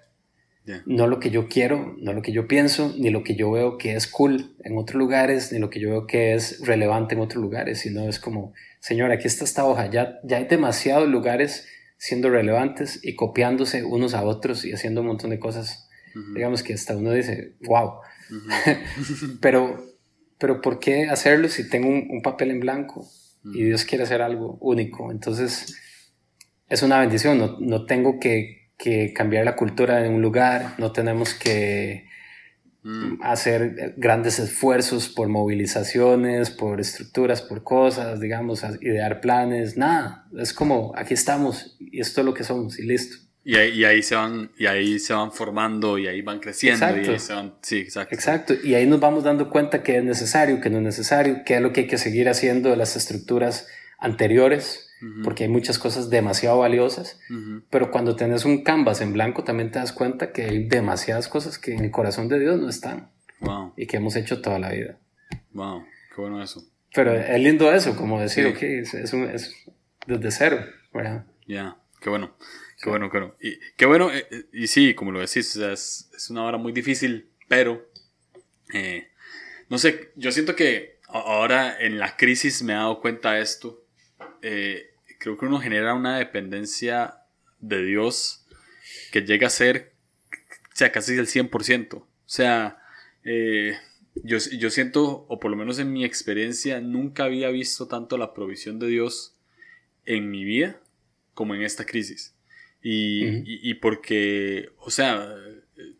[0.85, 3.79] No lo que yo quiero, no lo que yo pienso, ni lo que yo veo
[3.79, 7.21] que es cool en otros lugares, ni lo que yo veo que es relevante en
[7.21, 11.67] otros lugares, sino es como, Señor, aquí está esta hoja, ya, ya hay demasiados lugares
[11.97, 15.89] siendo relevantes y copiándose unos a otros y haciendo un montón de cosas.
[16.35, 17.93] Digamos que hasta uno dice, wow.
[19.41, 19.83] pero,
[20.37, 23.07] pero ¿por qué hacerlo si tengo un, papel en blanco
[23.43, 25.11] y Dios quiere hacer algo único?
[25.11, 25.77] Entonces,
[26.67, 30.93] es una bendición, no, no tengo que que cambiar la cultura de un lugar, no
[30.93, 32.05] tenemos que
[32.81, 33.21] mm.
[33.21, 40.27] hacer grandes esfuerzos por movilizaciones, por estructuras, por cosas, digamos, idear planes, nada.
[40.37, 43.17] Es como, aquí estamos y esto es lo que somos y listo.
[43.43, 46.85] Y ahí, y ahí, se van y ahí se van formando y ahí van creciendo
[46.85, 47.13] exacto.
[47.13, 48.13] y se van, sí, exacto.
[48.13, 51.55] Exacto, y ahí nos vamos dando cuenta que es necesario, que no es necesario, qué
[51.55, 54.89] es lo que hay que seguir haciendo de las estructuras anteriores
[55.23, 57.19] porque hay muchas cosas demasiado valiosas,
[57.69, 61.57] pero cuando tienes un canvas en blanco también te das cuenta que hay demasiadas cosas
[61.57, 63.09] que en el corazón de Dios no están
[63.77, 64.97] y que hemos hecho toda la vida.
[65.53, 66.63] Wow, qué bueno eso.
[66.93, 69.55] Pero es lindo eso, como decir, ok, es, es,
[70.05, 70.65] desde cero.
[71.47, 72.35] Ya, qué bueno.
[72.81, 73.35] Qué bueno, claro.
[73.41, 76.71] Y qué bueno, eh, eh, y sí, como lo decís, es, es, una hora muy
[76.71, 77.85] difícil, pero
[78.73, 79.09] eh,
[79.67, 83.83] no sé, yo siento que ahora en la crisis me he dado cuenta de esto.
[84.41, 87.17] Eh, creo que uno genera una dependencia
[87.59, 88.45] de Dios
[89.11, 89.91] que llega a ser,
[90.73, 91.95] sea, casi el 100%.
[91.95, 92.81] O sea,
[94.23, 98.33] yo, yo siento, o por lo menos en mi experiencia, nunca había visto tanto la
[98.33, 99.35] provisión de Dios
[100.05, 100.79] en mi vida
[101.33, 102.38] como en esta crisis.
[102.81, 105.35] Y, y, porque, o sea,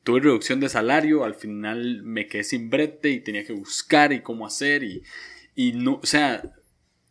[0.03, 4.21] tuve reducción de salario, al final me quedé sin brete y tenía que buscar y
[4.21, 5.03] cómo hacer y,
[5.55, 6.41] y no, o sea,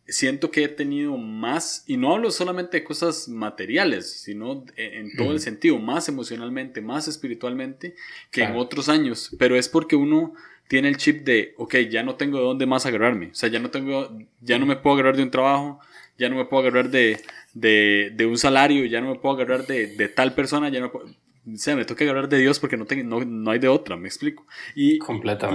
[0.09, 5.31] siento que he tenido más, y no hablo solamente de cosas materiales, sino en, todo
[5.31, 7.95] el sentido, más emocionalmente, más espiritualmente
[8.31, 10.33] que en otros años, pero es porque uno
[10.67, 13.59] tiene el chip de, ok, ya no tengo de dónde más agarrarme, o sea, ya
[13.59, 15.79] no tengo, ya no me puedo agarrar de un trabajo,
[16.17, 17.21] ya no me puedo agarrar de,
[17.53, 20.91] de, de un salario, ya no me puedo agarrar de, de tal persona, ya no
[20.91, 23.95] puedo, o sea, me toca hablar de Dios porque no, tengo, no, hay de otra,
[23.95, 24.45] me explico.
[24.75, 24.99] Y,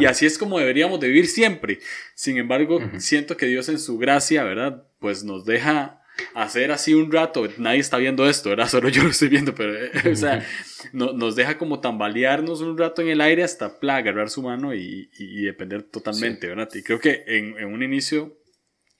[0.00, 1.78] y así es como deberíamos de vivir siempre.
[2.14, 4.86] Sin embargo, siento que Dios en su gracia, ¿verdad?
[4.98, 6.02] Pues nos deja
[6.34, 7.46] hacer así un rato.
[7.58, 8.68] Nadie está viendo esto, ¿verdad?
[8.70, 10.44] Solo yo lo estoy viendo, pero, eh, o sea,
[10.92, 15.10] nos deja como tambalearnos un rato en el aire hasta pla, agarrar su mano y,
[15.18, 16.68] y, depender totalmente, ¿verdad?
[16.74, 18.36] Y creo que en, en, un inicio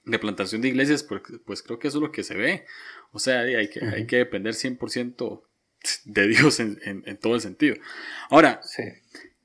[0.05, 2.65] de plantación de iglesias, pues, pues, creo que eso es lo que se ve.
[3.13, 5.43] O sea, hay que, hay que depender 100%
[6.05, 7.77] de Dios en, en, todo el sentido.
[8.31, 8.61] Ahora,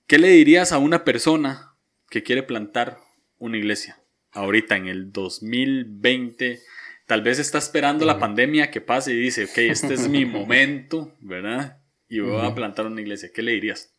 [0.07, 1.73] ¿qué le dirías a una persona
[2.09, 2.97] que quiere plantar
[3.37, 6.59] una iglesia ahorita en el 2020?
[7.05, 11.15] Tal vez está esperando la pandemia que pase y dice, ok, este es mi momento,
[11.21, 11.81] ¿verdad?
[12.07, 13.31] Y voy a plantar una iglesia.
[13.33, 13.93] ¿Qué le dirías?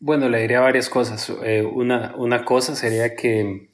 [0.00, 1.30] Bueno, le diría varias cosas.
[1.44, 3.68] Eh, una, una cosa sería que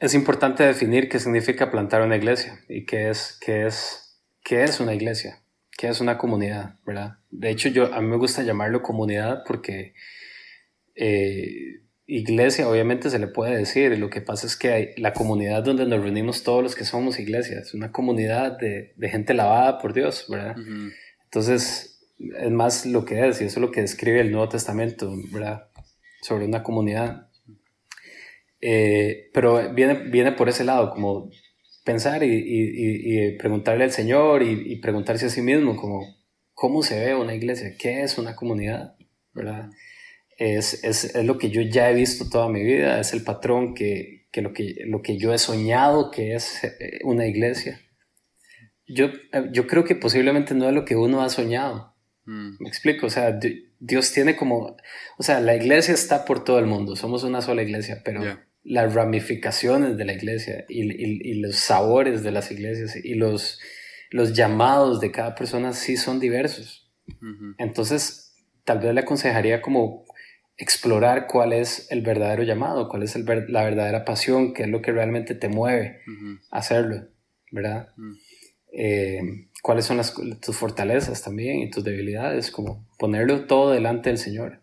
[0.00, 4.80] es importante definir qué significa plantar una iglesia y qué es, qué es, qué es
[4.80, 5.40] una iglesia,
[5.78, 7.18] qué es una comunidad, ¿verdad?
[7.30, 9.94] De hecho, yo, a mí me gusta llamarlo comunidad porque
[10.96, 15.62] eh, iglesia obviamente se le puede decir, lo que pasa es que hay la comunidad
[15.62, 19.92] donde nos reunimos todos los que somos iglesias, es una comunidad de, gente lavada por
[19.92, 20.56] Dios, ¿verdad?
[21.24, 21.89] Entonces,
[22.20, 25.68] es más lo que es y eso es lo que describe el Nuevo Testamento, ¿verdad?
[26.22, 27.28] Sobre una comunidad.
[28.60, 31.30] Eh, pero viene, viene por ese lado, como
[31.84, 36.06] pensar y, preguntarle al Señor y, preguntarse a sí mismo, como,
[36.52, 37.74] ¿cómo se ve una iglesia?
[37.78, 38.96] ¿Qué es una comunidad?
[39.32, 39.70] ¿Verdad?
[40.36, 43.74] Es, es, es, lo que yo ya he visto toda mi vida, es el patrón
[43.74, 47.80] que, que, lo, que lo que yo he soñado que es eh, una iglesia.
[48.86, 51.89] Yo, eh, yo creo que posiblemente no es lo que uno ha soñado.
[52.30, 52.56] Mm.
[52.60, 53.40] Me explico, o sea,
[53.80, 54.76] Dios tiene como,
[55.18, 58.22] o sea, la iglesia está por todo el mundo, somos una sola iglesia, pero
[58.62, 63.58] las ramificaciones de la iglesia y, los sabores de las iglesias y los,
[64.10, 66.88] los llamados de cada persona sí son diversos.
[67.58, 70.04] Entonces, tal vez le aconsejaría como
[70.56, 74.82] explorar cuál es el verdadero llamado, cuál es el la verdadera pasión, qué es lo
[74.82, 76.02] que realmente te mueve
[76.52, 77.08] a hacerlo.
[77.50, 77.88] ¿verdad?
[77.96, 78.12] Mm.
[78.72, 79.20] Eh,
[79.62, 84.62] cuáles son las, tus fortalezas también y tus debilidades, como ponerlo todo delante del Señor.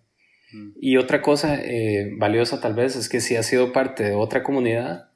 [0.52, 0.72] Mm.
[0.80, 4.44] Y otra cosa eh, valiosa tal vez es que si has sido parte de otra
[4.44, 5.10] comunidad,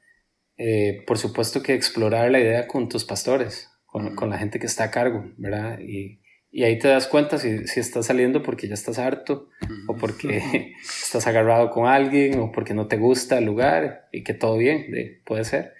[0.56, 4.66] eh, por supuesto que explorar la idea con tus pastores, con, con, la gente que
[4.66, 5.78] está a cargo, ¿verdad?
[5.80, 9.48] Y, y ahí te das cuenta si, si, estás saliendo porque ya estás harto,
[9.88, 14.34] o porque estás agarrado con alguien, o porque no te gusta el lugar, y que
[14.34, 14.86] todo bien,
[15.24, 15.72] puede ser.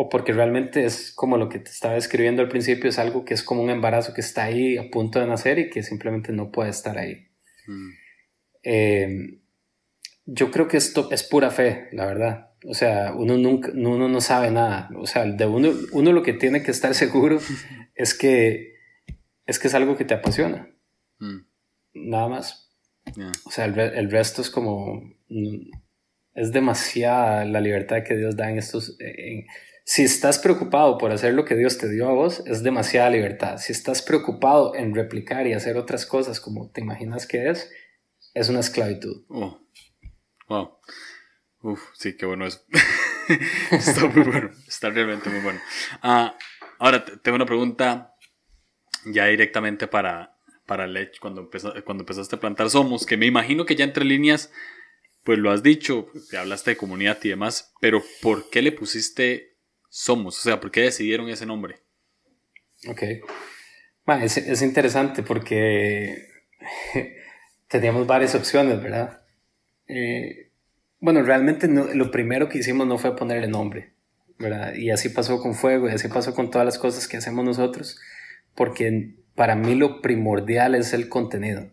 [0.00, 3.34] O porque realmente es como lo que te estaba escribiendo al principio, es algo que
[3.34, 6.52] es como un embarazo que está ahí a punto de nacer y que simplemente no
[6.52, 7.26] puede estar ahí.
[8.62, 9.40] Eh,
[10.24, 12.52] yo creo que esto es pura fe, la verdad.
[12.64, 14.88] O sea, uno nunca, uno no sabe nada.
[14.96, 17.40] O sea, de uno, uno lo que tiene que estar seguro
[17.96, 18.76] es que
[19.46, 20.70] es que es algo que te apasiona.
[21.18, 21.38] Mm.
[21.94, 22.70] Nada más.
[23.46, 25.02] O sea, el, resto es como...
[25.28, 25.72] Mm,
[26.34, 28.96] es demasiada la libertad que Dios da en estos...
[29.88, 33.56] si estás preocupado por hacer lo que Dios te dio a vos, es demasiada libertad.
[33.56, 37.70] Si estás preocupado en replicar y hacer otras cosas como te imaginas que es,
[38.34, 39.24] es una esclavitud.
[39.30, 39.58] Oh.
[40.46, 40.78] Wow.
[41.62, 42.66] Uf, sí, qué bueno eso.
[43.70, 44.50] está muy bueno.
[44.68, 45.58] Está realmente muy bueno.
[46.02, 46.36] Ah,
[46.78, 48.14] ahora, tengo una pregunta
[49.06, 51.48] ya directamente para, para Lech cuando,
[51.86, 54.52] cuando empezaste a plantar Somos, que me imagino que ya entre líneas,
[55.24, 59.56] pues lo has dicho, te hablaste de comunidad y demás, pero ¿por qué le pusiste
[59.88, 60.38] Somos?
[60.38, 61.80] O sea, ¿por qué decidieron ese nombre?
[62.88, 63.02] Ok.
[64.06, 66.28] Bueno, es, es interesante porque
[67.68, 69.22] teníamos varias opciones, ¿verdad?
[69.86, 70.50] Eh,
[71.00, 73.92] bueno, realmente lo primero que hicimos no fue ponerle nombre,
[74.38, 74.74] ¿verdad?
[74.74, 77.98] Y así pasó con Fuego y así pasó con todas las cosas que hacemos nosotros
[78.58, 81.70] porque para mí lo primordial es el contenido.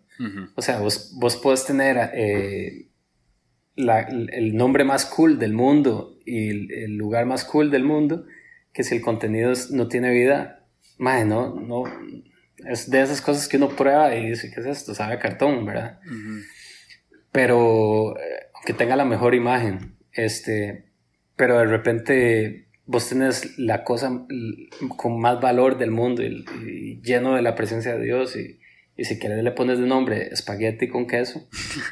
[0.55, 2.87] O sea, vos, vos podés tener eh,
[3.75, 8.25] el nombre más cool del mundo y el, lugar más cool del mundo,
[8.73, 10.65] que si el contenido no tiene vida,
[10.97, 11.83] madre, no, no,
[12.67, 14.93] es de esas cosas que uno prueba y dice, ¿qué es esto?
[14.95, 15.99] Sabe cartón, ¿verdad?
[17.31, 20.85] Pero, eh, aunque tenga la mejor imagen, este,
[21.35, 24.25] pero de repente vos tenés la cosa
[24.97, 28.59] con más valor del mundo y, lleno de la presencia de Dios y,
[29.03, 31.47] si quieres le pones de nombre espagueti con queso,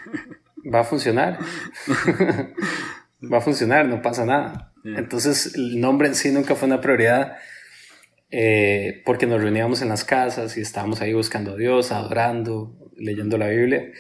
[0.74, 1.40] va a funcionar.
[3.32, 4.74] va a funcionar, no pasa nada.
[4.84, 7.38] Entonces el nombre en sí nunca fue una prioridad
[8.36, 13.38] eh, porque nos reuníamos en las casas y estábamos ahí buscando a Dios, adorando, leyendo
[13.38, 13.92] la Biblia.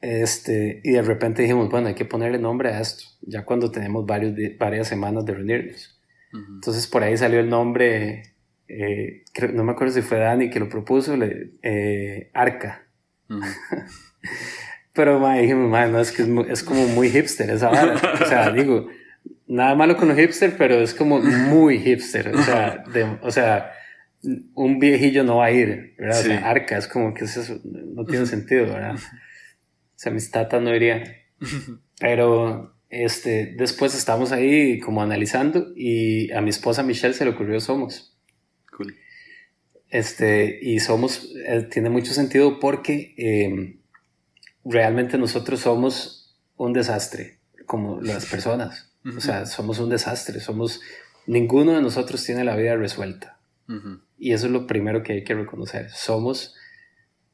[0.00, 4.04] Este, y de repente dijimos, bueno, hay que ponerle nombre a esto, ya cuando tenemos
[4.04, 6.00] varios, varias semanas de reunirnos.
[6.32, 8.34] Entonces por ahí salió el nombre,
[8.66, 11.14] eh, no me acuerdo si fue Dani que lo propuso,
[11.62, 12.88] eh, Arca.
[14.92, 17.94] Pero ma, dijimos, no, es que es, como muy hipster esa vara.
[18.20, 18.88] O sea, digo,
[19.46, 22.28] nada malo con los hipster, pero es como muy hipster.
[22.34, 22.84] O sea,
[23.22, 23.72] o sea
[24.54, 26.20] un viejillo no va a ir, ¿verdad?
[26.20, 28.94] O sea, Arca es como que eso no tiene sentido, ¿verdad?
[28.94, 31.04] O sea, mis tatas no irían.
[31.98, 37.60] Pero este, después estamos ahí como analizando y a mi esposa Michelle se le ocurrió
[37.60, 38.16] Somos.
[38.76, 38.96] Cool.
[39.88, 43.80] Este, y Somos eh, tiene mucho sentido porque em,
[44.64, 48.92] realmente nosotros somos un desastre, como las personas.
[49.16, 50.80] O sea, somos un desastre, somos,
[51.26, 53.38] ninguno de nosotros tiene la vida resuelta.
[54.18, 55.90] Y eso es lo primero que hay que reconocer.
[55.90, 56.54] Somos,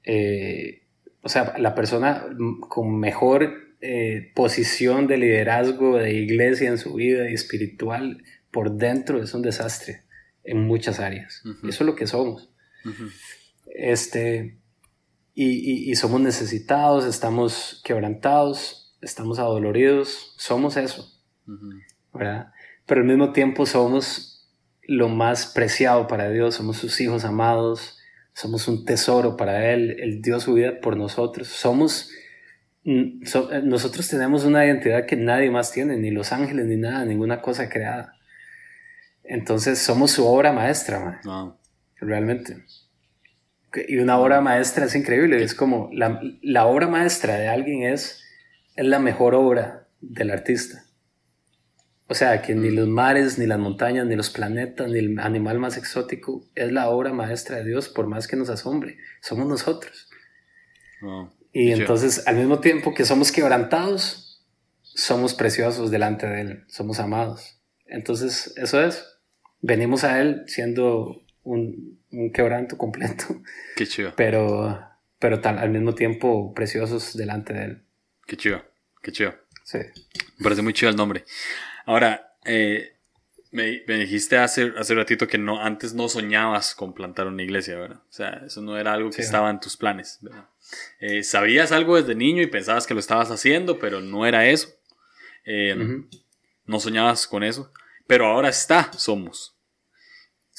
[0.04, 0.82] eh,
[1.22, 2.24] o sea, la persona
[2.68, 9.22] con mejor eh, posición de liderazgo de iglesia en su vida y espiritual por dentro
[9.22, 10.02] es un desastre
[10.44, 11.42] en muchas áreas.
[11.62, 12.50] Eso es lo que somos.
[13.66, 14.58] Este,
[15.40, 21.09] y, somos necesitados, estamos quebrantados, estamos adoloridos, somos eso,
[22.12, 22.53] ¿verdad?
[22.87, 24.51] Pero al mismo tiempo somos
[24.83, 27.98] lo más preciado para Dios, somos sus hijos amados,
[28.33, 32.11] somos un tesoro para Él, Él dio su vida por nosotros, somos
[32.88, 37.05] Mm, eh, nosotros tenemos una identidad que nadie más tiene, ni los ángeles, ni nada,
[37.05, 38.14] ninguna cosa creada.
[39.24, 41.20] Entonces somos su obra maestra,
[42.01, 42.64] realmente.
[43.86, 48.22] Y una obra maestra es increíble, es como la, la, obra maestra de alguien es,
[48.76, 50.84] es la mejor obra del artista.
[52.08, 52.74] O sea, que ni mm.
[52.74, 56.88] los mares, ni las montañas, ni los planetas, ni el animal más exótico es la
[56.88, 58.96] obra maestra de Dios, por más que nos asombre.
[59.20, 60.08] Somos nosotros.
[61.52, 64.46] Y entonces, al mismo tiempo que somos quebrantados,
[64.82, 67.60] somos preciosos delante de Él, somos amados.
[67.86, 69.04] Entonces, eso es.
[69.60, 73.42] Venimos a Él siendo un, un quebranto completo.
[73.77, 74.12] Qué chido.
[74.16, 74.81] Pero,
[75.18, 77.83] pero al mismo tiempo preciosos delante de Él.
[78.27, 78.62] Qué chido,
[79.03, 79.35] qué chido.
[79.64, 79.79] Sí.
[80.38, 81.25] Me parece muy chido el nombre.
[81.87, 82.94] Ahora, eh,
[83.51, 88.03] Me, dijiste hace, hace ratito que no, antes no soñabas con plantar una iglesia, ¿verdad?
[88.09, 90.49] O sea, eso no era algo que estaba en tus planes, ¿verdad?
[91.01, 94.68] Eh, sabías algo desde niño y pensabas que lo estabas haciendo, pero no era eso.
[95.47, 95.75] Eh,
[96.66, 97.73] no soñabas con eso.
[98.07, 99.58] Pero ahora está, somos.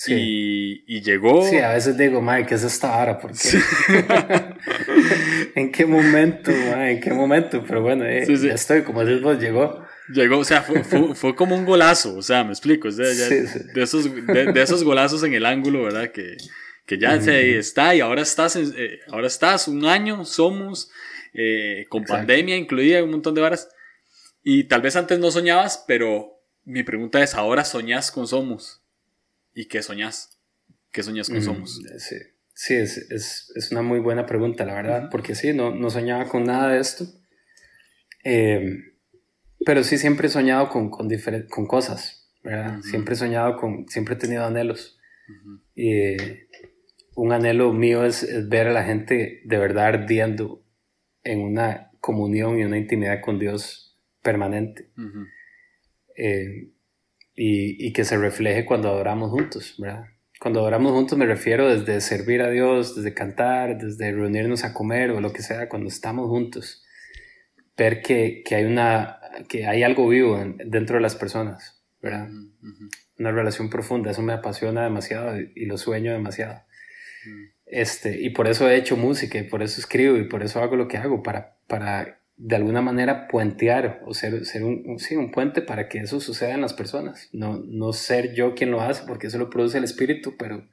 [0.01, 0.85] Sí.
[0.87, 1.45] Y, llegó.
[1.45, 3.19] Sí, a veces digo, Mike, ¿qué es esta hora?
[3.19, 3.31] ¿Por
[5.55, 7.61] ¿En qué momento, ¿En qué momento?
[7.67, 9.85] Pero bueno, eh, ya estoy, como dices vos, llegó.
[10.07, 10.85] Llegó, o sea, fue,
[11.15, 12.87] fue, como un golazo, o sea, me explico.
[12.87, 13.43] O sea, de,
[13.75, 16.13] esos, de, esos golazos en el ángulo, ¿verdad?
[16.13, 16.37] Que,
[16.85, 20.89] que ya se está y ahora estás, eh, ahora estás un año, somos,
[21.33, 23.67] eh, con pandemia incluida, un montón de varas.
[24.43, 28.78] Y tal vez antes no soñabas, pero mi pregunta es, ¿ahora soñás con Somos?
[29.59, 30.39] ¿Y qué soñás?
[30.89, 31.81] ¿Qué soñás con Somos?
[31.97, 32.15] Sí,
[32.53, 36.29] sí es, es, es, una muy buena pregunta, la verdad, porque sí, no, no soñaba
[36.29, 37.05] con nada de esto.
[38.23, 38.93] Eh,
[39.65, 41.09] pero sí siempre he soñado con, con,
[41.49, 42.79] con cosas, ¿verdad?
[42.83, 44.97] Siempre he soñado con, siempre he tenido anhelos.
[45.75, 46.15] Y
[47.15, 50.63] un anhelo mío es, ver a la gente de verdad ardiendo
[51.25, 54.89] en una comunión y una intimidad con Dios permanente.
[56.15, 56.71] Eh,
[57.41, 60.07] y, y, que se refleje cuando adoramos juntos, ¿verdad?
[60.41, 65.11] Cuando adoramos juntos me refiero desde servir a Dios, desde cantar, desde reunirnos a comer
[65.11, 66.83] o lo que sea, cuando estamos juntos.
[67.77, 72.27] Ver que, que hay, una, que hay algo vivo dentro de las personas, ¿verdad?
[73.17, 76.61] Una relación profunda, eso me apasiona demasiado y lo sueño demasiado.
[77.65, 80.75] Este, y por eso he hecho música, y por eso escribo, y por eso hago
[80.75, 85.29] lo que hago, para, para de alguna manera puentear o ser, ser un, sí, un
[85.29, 87.27] puente para que eso suceda en las personas.
[87.33, 90.65] No, no ser yo quien lo hace, porque eso lo produce el espíritu, pero,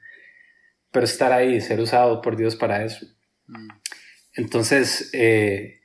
[0.92, 3.05] pero estar ahí, ser usado por Dios para eso.
[3.48, 3.68] Mm.
[4.35, 5.81] Entonces, eh,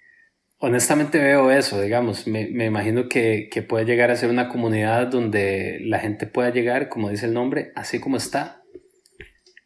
[0.59, 5.07] honestamente veo eso, digamos, me, me imagino que, que, puede llegar a ser una comunidad
[5.07, 8.61] donde la gente pueda llegar, como dice el nombre, así como está,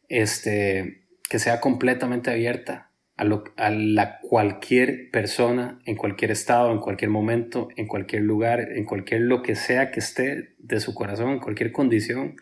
[0.08, 6.80] este, que sea completamente abierta a, lo, a la cualquier persona, en cualquier estado, en
[6.80, 11.32] cualquier momento, en cualquier lugar, en cualquier lo que sea que esté de su corazón,
[11.32, 12.36] en cualquier condición,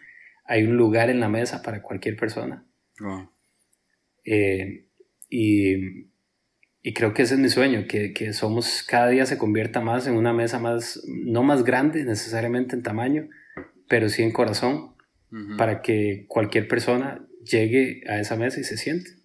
[0.45, 2.65] hay un lugar en la mesa para cualquier persona.
[4.25, 4.88] Eh,
[5.29, 6.07] y,
[6.81, 10.07] y, creo que ese es mi sueño, que, que, somos cada día se convierta más
[10.07, 13.29] en una mesa más, no más grande necesariamente en tamaño,
[13.88, 14.93] pero sí en corazón,
[15.57, 19.22] para que cualquier persona llegue a esa mesa y se siente.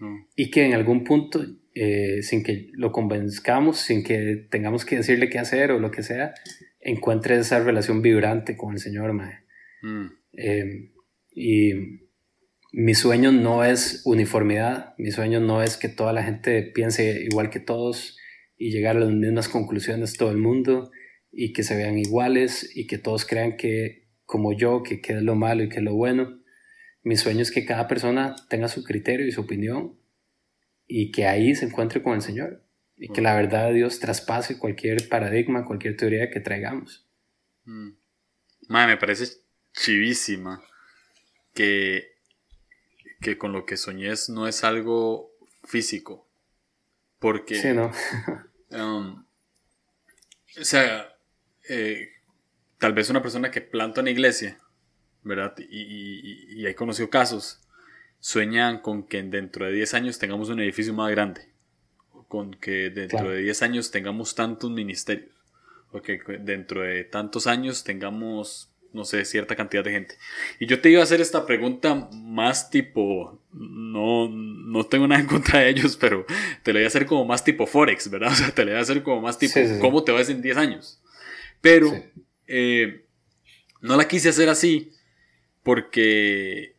[0.00, 0.24] Mm.
[0.34, 5.28] Y que en algún punto, eh, sin que lo convenzcamos, sin que tengamos que decirle
[5.28, 6.34] qué hacer o lo que sea,
[6.80, 9.12] encuentre esa relación vibrante con el Señor.
[9.82, 10.06] Mm.
[10.32, 10.90] Eh,
[11.32, 11.72] y
[12.72, 17.50] mi sueño no es uniformidad, mi sueño no es que toda la gente piense igual
[17.50, 18.18] que todos
[18.56, 20.90] y llegar a las mismas conclusiones todo el mundo
[21.32, 25.22] y que se vean iguales y que todos crean que como yo, que qué es
[25.22, 26.39] lo malo y qué es lo bueno
[27.02, 29.98] mi sueño es que cada persona tenga su criterio y su opinión
[30.86, 32.64] y que ahí se encuentre con el Señor
[32.96, 37.08] y que la verdad de Dios traspase cualquier paradigma, cualquier teoría que traigamos.
[37.64, 37.92] Mm.
[38.68, 39.40] me parece
[39.72, 40.62] chivísima
[41.54, 42.16] que,
[43.20, 45.32] que con lo que soñés no es algo
[45.64, 46.28] físico.
[47.18, 47.54] Porque.
[47.56, 47.90] Sí, ¿no?
[48.72, 49.24] Um,
[50.60, 51.12] o sea,
[51.68, 52.08] eh,
[52.78, 54.60] tal vez una persona que planta una iglesia
[55.22, 55.54] ¿verdad?
[55.58, 57.60] Y, y, he conocido casos,
[58.18, 61.42] sueñan con que dentro de 10 años tengamos un edificio más grande,
[62.28, 65.30] con que dentro de 10 años tengamos tantos ministerios,
[65.92, 70.14] o que dentro de tantos años tengamos, no sé, cierta cantidad de gente.
[70.58, 75.26] Y yo te iba a hacer esta pregunta más tipo, no, no tengo nada en
[75.26, 76.24] contra de ellos, pero
[76.62, 78.30] te lo voy a hacer como más tipo Forex, ¿verdad?
[78.32, 80.56] O sea, te lo voy a hacer como más tipo, ¿cómo te vas en 10
[80.56, 81.00] años?
[81.60, 81.92] Pero...
[82.52, 83.04] Eh,
[83.80, 84.92] no la quise hacer así
[85.70, 86.74] porque,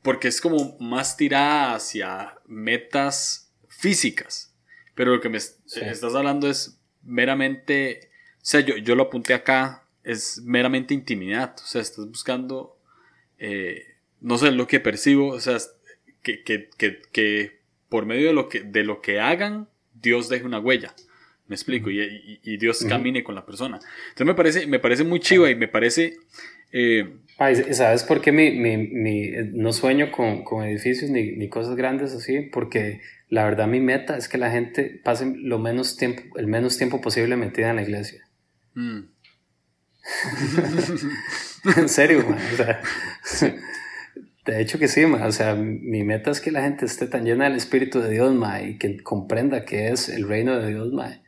[0.00, 4.54] porque es como más tirada hacia metas físicas.
[4.94, 9.88] Pero lo que me estás hablando es meramente, o sea, yo, yo lo apunté acá,
[10.04, 11.56] es meramente intimidad.
[11.56, 12.78] O sea, estás buscando,
[13.40, 13.84] eh,
[14.20, 15.58] no sé, lo que percibo, o sea,
[16.22, 17.58] que, que, que, que,
[17.88, 20.94] por medio de lo que, de lo que hagan, Dios deje una huella.
[21.48, 23.80] Me explico, y, y, Dios camine con la persona.
[24.10, 26.16] Entonces me parece, me parece muy chiva y me parece
[26.70, 31.74] eh, ¿Sabes por qué mi, mi, mi, no sueño con, con edificios ni, ni, cosas
[31.74, 32.40] grandes así?
[32.40, 36.78] Porque la verdad mi meta es que la gente pase lo menos tiempo, el menos
[36.78, 38.22] tiempo posible metida en la iglesia.
[38.74, 39.00] Mm.
[41.76, 42.80] en serio, O sea,
[44.46, 47.44] de hecho que sí, O sea, mi meta es que la gente esté tan llena
[47.44, 51.20] del Espíritu de Dios, ma, y que comprenda que es el reino de Dios, ma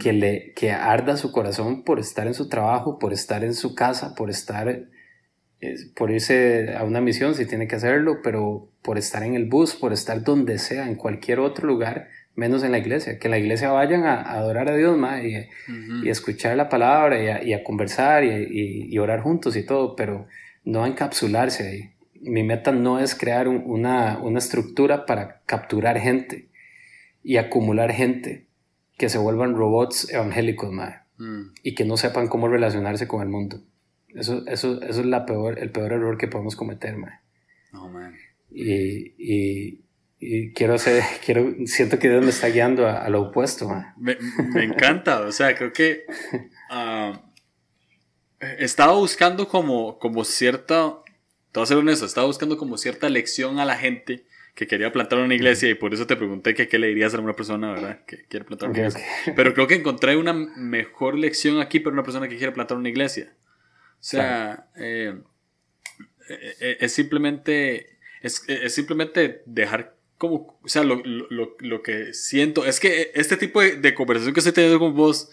[0.00, 3.74] que, le, que arda su corazón por estar en su trabajo, por estar en su
[3.74, 4.88] casa, por estar
[5.96, 9.74] por irse a una misión si tiene que hacerlo, pero por estar en el bus,
[9.74, 13.18] por estar donde sea, en cualquier otro lugar, menos en la iglesia.
[13.18, 15.48] Que en la iglesia vayan a, adorar a Dios ma, y,
[16.04, 19.96] y, escuchar la palabra y a, y a conversar y, y, orar juntos y todo,
[19.96, 20.28] pero
[20.64, 21.90] no a encapsularse ahí.
[22.20, 26.48] Mi meta no es crear una, una estructura para capturar gente
[27.24, 28.46] y acumular gente
[28.96, 31.52] que se vuelvan robots evangélicos, ma, mm.
[31.62, 33.60] y que no sepan cómo relacionarse con el mundo.
[34.18, 37.20] Eso, eso, eso es la peor, el peor error que podemos cometer, man.
[37.72, 38.16] Oh, man.
[38.50, 39.84] Y, y,
[40.18, 43.94] y, quiero hacer, quiero, siento que Dios me está guiando a, lo opuesto, man.
[43.96, 44.16] Me,
[44.52, 46.04] me, encanta, o sea, creo que
[46.70, 47.16] uh,
[48.58, 50.96] estaba buscando como, como cierta,
[51.52, 54.24] te voy a ser honesto, estaba buscando como cierta lección a la gente
[54.58, 57.20] que quería plantar una iglesia y por eso te pregunté que qué le dirías a
[57.20, 58.04] una persona, ¿verdad?
[58.04, 59.04] Que quiere plantar una iglesia.
[59.36, 62.88] Pero creo que encontré una mejor lección aquí para una persona que quiere plantar una
[62.88, 63.32] iglesia.
[64.00, 65.14] O sea, eh,
[66.28, 72.64] eh, eh, es simplemente, es, simplemente dejar como, o sea, lo, lo, lo, que siento,
[72.64, 75.30] es que este tipo de, conversación que estoy teniendo con vos,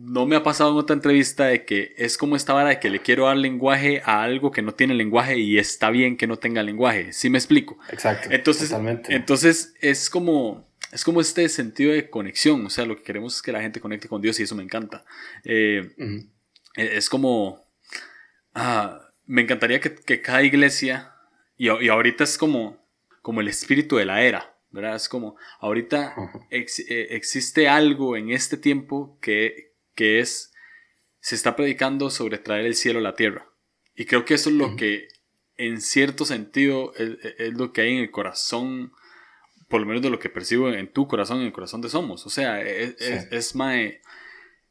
[0.00, 2.90] no me ha pasado en otra entrevista de que es como esta vara de que
[2.90, 6.38] le quiero dar lenguaje a algo que no tiene lenguaje y está bien que no
[6.38, 7.12] tenga lenguaje.
[7.12, 7.78] ¿Sí me explico?
[7.90, 8.30] Exacto.
[8.32, 8.74] Entonces,
[9.08, 12.66] entonces es como, es como este sentido de conexión.
[12.66, 14.64] O sea, lo que queremos es que la gente conecte con Dios y eso me
[14.64, 15.04] encanta.
[15.44, 15.90] Eh,
[16.78, 17.66] es como...
[18.54, 21.12] Ah, me encantaría que, que cada iglesia,
[21.56, 22.82] y, y, ahorita es como,
[23.20, 24.96] como el espíritu de la era, ¿verdad?
[24.96, 26.14] Es como, ahorita
[26.50, 30.52] eh, existe algo en este tiempo que, que es,
[31.20, 33.46] se está predicando sobre traer el cielo a la tierra.
[33.94, 35.08] Y creo que eso es lo que,
[35.56, 38.92] en cierto sentido, es, lo que hay en el corazón,
[39.68, 42.24] por lo menos de lo que percibo en tu corazón, en el corazón de Somos.
[42.24, 43.54] O sea, es, es,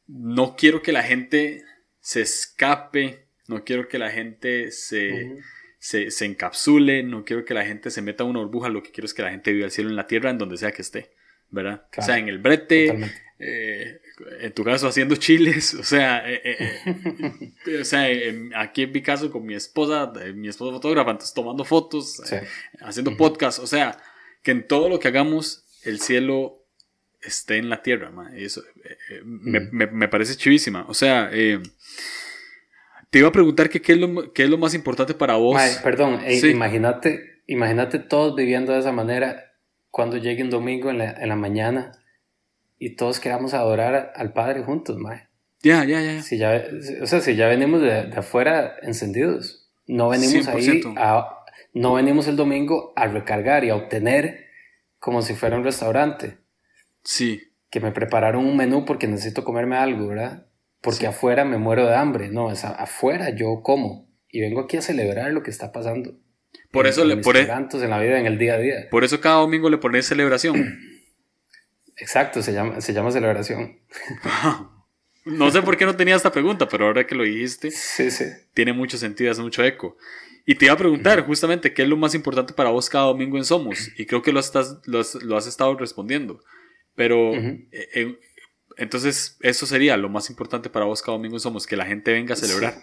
[0.08, 1.64] no quiero que la gente
[2.08, 5.42] se escape, no quiero que la gente se,
[5.78, 9.08] se, encapsule, no quiero que la gente se meta a una burbuja, lo que quiero
[9.08, 11.12] es que la gente viva el cielo en la tierra, en donde sea que esté,
[11.50, 11.86] ¿verdad?
[11.98, 12.98] o sea, en el brete,
[13.40, 14.00] eh,
[14.40, 18.08] en tu caso haciendo chiles, o sea, eh, eh, o sea
[18.56, 22.22] aquí en mi caso con mi esposa, mi esposa fotógrafa, entonces tomando fotos,
[22.80, 23.98] haciendo podcast, o sea,
[24.44, 26.57] que en todo lo que hagamos el cielo
[27.22, 28.64] esté en la tierra, eso
[29.24, 31.30] me, me, me, parece chivísima, o sea,
[33.10, 35.60] te iba a preguntar que qué es lo, qué es lo más importante para vos.
[35.84, 39.54] perdón, imagínate, imagínate todos viviendo de esa manera
[39.90, 41.92] cuando llegue un domingo en la, en la mañana
[42.78, 45.28] y todos queramos adorar al Padre juntos, mae.
[45.64, 46.22] Ya, ya, ya.
[46.22, 46.64] Si ya,
[47.02, 52.28] o sea, si ya venimos de, de afuera encendidos, no venimos ahí a, no venimos
[52.28, 54.48] el domingo a recargar y a obtener
[55.00, 56.38] como si fuera un restaurante.
[57.08, 57.42] Sí.
[57.70, 60.48] Que me prepararon un menú porque necesito comerme algo, ¿verdad?
[60.82, 62.30] porque afuera me muero de hambre.
[62.30, 66.18] No, es afuera yo como y vengo aquí a celebrar lo que está pasando.
[66.72, 68.88] Por eso le por e- en la vida, en el día a día.
[68.90, 70.80] Por eso cada domingo le pones celebración.
[71.98, 73.80] Exacto, se llama, se llama celebración.
[75.26, 78.26] no sé por qué no tenía esta pregunta, pero ahora que lo dijiste, sí, sí.
[78.54, 79.98] tiene mucho sentido, hace mucho eco.
[80.46, 83.38] Y te iba a preguntar justamente qué es lo más importante para vos cada domingo
[83.38, 83.90] en Somos.
[83.98, 86.40] Y creo que lo, estás, lo, has, estado respondiendo.
[86.98, 87.32] Pero
[88.78, 92.34] entonces, eso sería lo más importante para vos cada domingo somos, que la gente venga
[92.34, 92.74] a celebrar.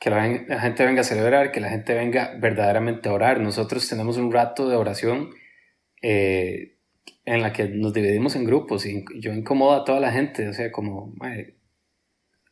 [0.00, 3.38] Que la, gente venga a celebrar, que la gente venga verdaderamente a orar.
[3.38, 5.30] Nosotros tenemos un rato de oración
[6.02, 6.76] eh,
[7.24, 10.52] en la que nos dividimos en grupos y yo incomodo a toda la gente, o
[10.52, 11.14] sea, como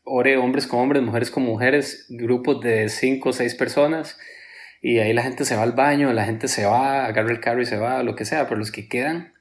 [0.05, 4.17] ore hombres con hombres, mujeres con mujeres, grupos de cinco o seis personas
[4.81, 7.63] y ahí la gente se va al baño, la gente se va, agarra el carro
[7.63, 9.33] y se va, lo que sea, pero los que quedan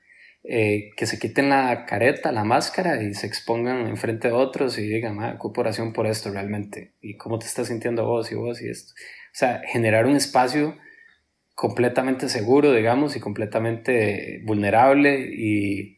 [0.50, 4.88] eh, que se quiten la careta, la máscara y se expongan enfrente de otros y
[4.88, 6.94] digan, ah, cooperación por esto realmente.
[7.02, 8.94] ¿Y cómo te estás sintiendo vos y vos y esto?
[8.94, 10.78] O sea, generar un espacio
[11.54, 15.98] completamente seguro, digamos, y completamente vulnerable y,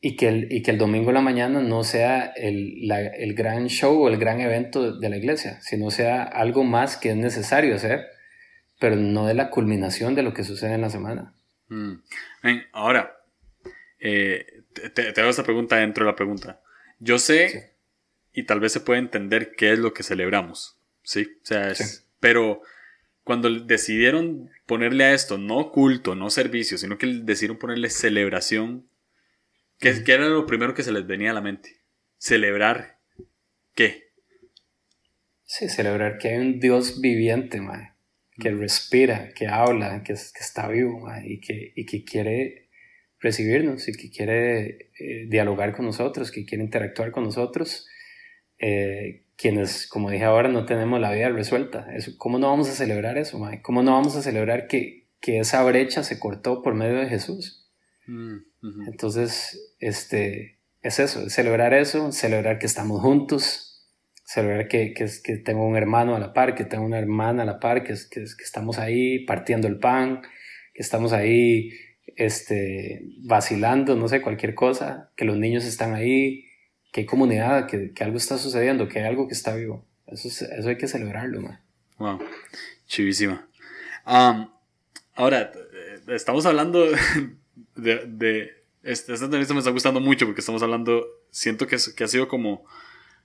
[0.00, 3.66] y, que, el, y que el domingo en la mañana no sea el, el gran
[3.66, 7.74] show o el gran evento de la iglesia, sino sea algo más que es necesario
[7.74, 8.06] hacer,
[8.80, 11.34] pero no de la culminación de lo que sucede en la semana.
[11.68, 11.96] Mm.
[12.72, 13.16] Ahora,
[14.08, 14.62] eh,
[14.94, 16.60] te, hago esta pregunta dentro de la pregunta.
[17.00, 17.72] Yo sé,
[18.32, 21.28] y tal vez se puede entender qué es lo que celebramos, ¿sí?
[21.42, 21.72] O sea,
[22.20, 22.62] pero
[23.24, 28.88] cuando decidieron ponerle a esto no culto, no servicio, sino que decidieron ponerle celebración,
[29.80, 31.80] ¿qué, era lo primero que se les venía a la mente?
[32.18, 32.98] Celebrar
[33.74, 34.12] qué?
[35.44, 37.60] Sí, celebrar que hay un Dios viviente,
[38.38, 42.65] que respira, que habla, que, está vivo y, que, y que quiere
[43.20, 47.86] recibirnos y que quiere eh, dialogar con nosotros, que quiere interactuar con nosotros,
[48.58, 51.94] eh, quienes, como dije ahora, no tenemos la vida resuelta.
[51.94, 53.62] Eso, ¿Cómo no vamos a celebrar eso, mae?
[53.62, 57.68] ¿Cómo no vamos a celebrar que, que esa brecha se cortó por medio de Jesús?
[58.06, 58.38] Mm.
[58.88, 63.86] Entonces, este, es eso, es celebrar eso, celebrar que estamos juntos,
[64.24, 67.46] celebrar que, que, que tengo un hermano a la par, que tengo una hermana a
[67.46, 70.22] la par, que, que, que estamos ahí partiendo el pan,
[70.74, 71.70] que estamos ahí
[72.14, 76.44] este, vacilando, no sé, cualquier cosa, que los niños están ahí,
[76.92, 79.84] que hay comunidad, que, que algo está sucediendo, que hay algo que está vivo.
[80.06, 81.60] Eso, es- eso hay que celebrarlo, man.
[81.98, 82.20] Wow,
[82.86, 83.48] chivísima.
[84.04, 84.50] Am,
[85.14, 86.86] ahora, eh, estamos hablando
[87.74, 88.06] de...
[88.06, 88.50] de
[88.82, 92.08] este- esta entrevista me está gustando mucho porque estamos hablando, siento que, es- que ha
[92.08, 92.64] sido como,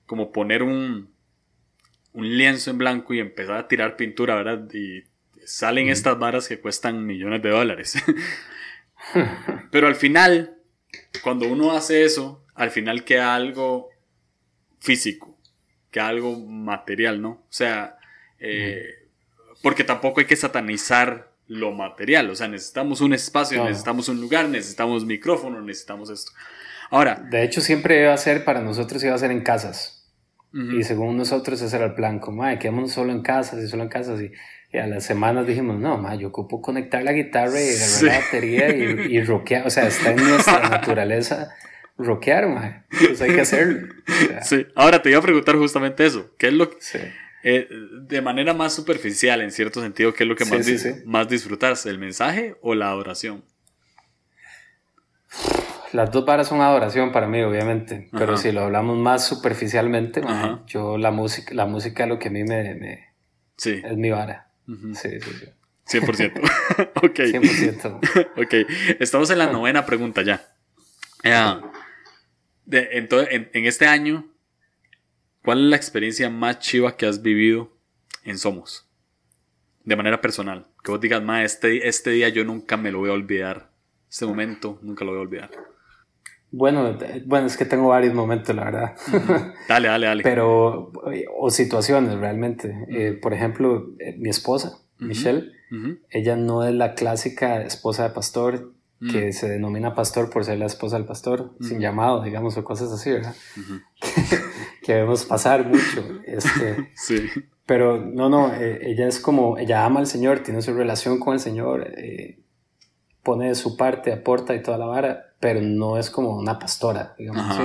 [0.07, 1.13] como poner un,
[2.13, 4.67] un lienzo en blanco y empezar a tirar pintura, ¿verdad?
[4.73, 5.03] Y
[5.45, 7.93] salen estas varas que cuestan millones de dólares.
[9.71, 10.57] Pero al final,
[11.23, 13.89] cuando uno hace eso, al final queda algo
[14.79, 15.37] físico,
[15.91, 17.29] queda algo material, ¿no?
[17.29, 17.97] O sea,
[18.39, 18.85] eh,
[19.61, 24.47] porque tampoco hay que satanizar lo material, o sea, necesitamos un espacio, necesitamos un lugar,
[24.47, 26.31] necesitamos micrófono, necesitamos esto.
[26.89, 30.09] Ahora, De hecho, siempre iba a ser, para nosotros iba a ser en casas.
[30.53, 33.67] ujú, Y según nosotros ese era el plan, como, ay, quedémonos solo en casas y
[33.67, 34.21] solo en casas.
[34.21, 34.31] Y,
[34.73, 38.05] y a las semanas dijimos, no, ma, yo ocupo conectar la guitarra y agarrar Sí.
[38.05, 39.67] la batería y, y rockear.
[39.67, 41.53] O sea, está en nuestra naturaleza
[41.97, 42.85] rockear, ma.
[42.91, 43.87] Entonces hay que hacerlo.
[44.07, 44.65] O sea, sí.
[44.75, 46.99] Ahora te iba a preguntar justamente eso, ¿qué es lo que, sí.
[47.43, 47.67] eh,
[48.03, 51.27] de manera más superficial, en cierto sentido, qué es lo que Sí, más, sí, más
[51.27, 53.43] disfrutas, el mensaje o la adoración?
[55.93, 58.07] Las dos varas son adoración para mí, obviamente.
[58.17, 60.21] Pero si lo hablamos más superficialmente,
[60.67, 63.11] yo la música, la música es lo que a mí me, me-
[63.57, 64.47] Sí, es mi vara.
[64.95, 65.99] Sí, sí, sí.
[65.99, 66.39] 100%.
[66.95, 67.19] ok.
[67.19, 68.31] 100%.
[68.43, 68.69] Ok,
[68.99, 70.45] estamos en la novena pregunta ya.
[71.23, 71.61] Ya.
[72.65, 72.89] De-
[73.53, 74.31] en este año,
[75.43, 77.75] ¿cuál es la experiencia más chiva que has vivido
[78.23, 78.87] en Somos?
[79.83, 80.67] De manera personal.
[80.83, 83.71] Que vos digas, ma, este, este día yo nunca me lo voy a olvidar.
[84.09, 85.51] Este momento nunca lo voy a olvidar.
[86.51, 88.95] Bueno, eh, bueno, es que tengo varios momentos, la verdad.
[89.69, 90.23] Dale, dale, dale.
[90.23, 90.91] Pero,
[91.39, 92.85] o situaciones realmente.
[92.89, 94.77] Eh, por ejemplo, eh, mi esposa.
[94.99, 95.51] Michelle,
[96.11, 98.73] ella no es la clásica esposa de pastor
[99.11, 99.31] que Mm.
[99.33, 101.81] se denomina pastor por ser la esposa del pastor, sin Ujú.
[101.81, 103.33] llamado, digamos, o cosas así, ¿verdad?
[103.57, 103.79] ujú.
[104.83, 106.21] Que vemos pasar mucho.
[106.27, 107.27] Este, Sí.
[107.65, 111.33] pero no, no, eh, ella es como, ella ama al Señor, tiene su relación con
[111.33, 112.37] el Señor, eh,
[113.23, 117.15] pone de su parte, aporta y toda la vara, pero no es como una pastora,
[117.17, 117.63] digamos así.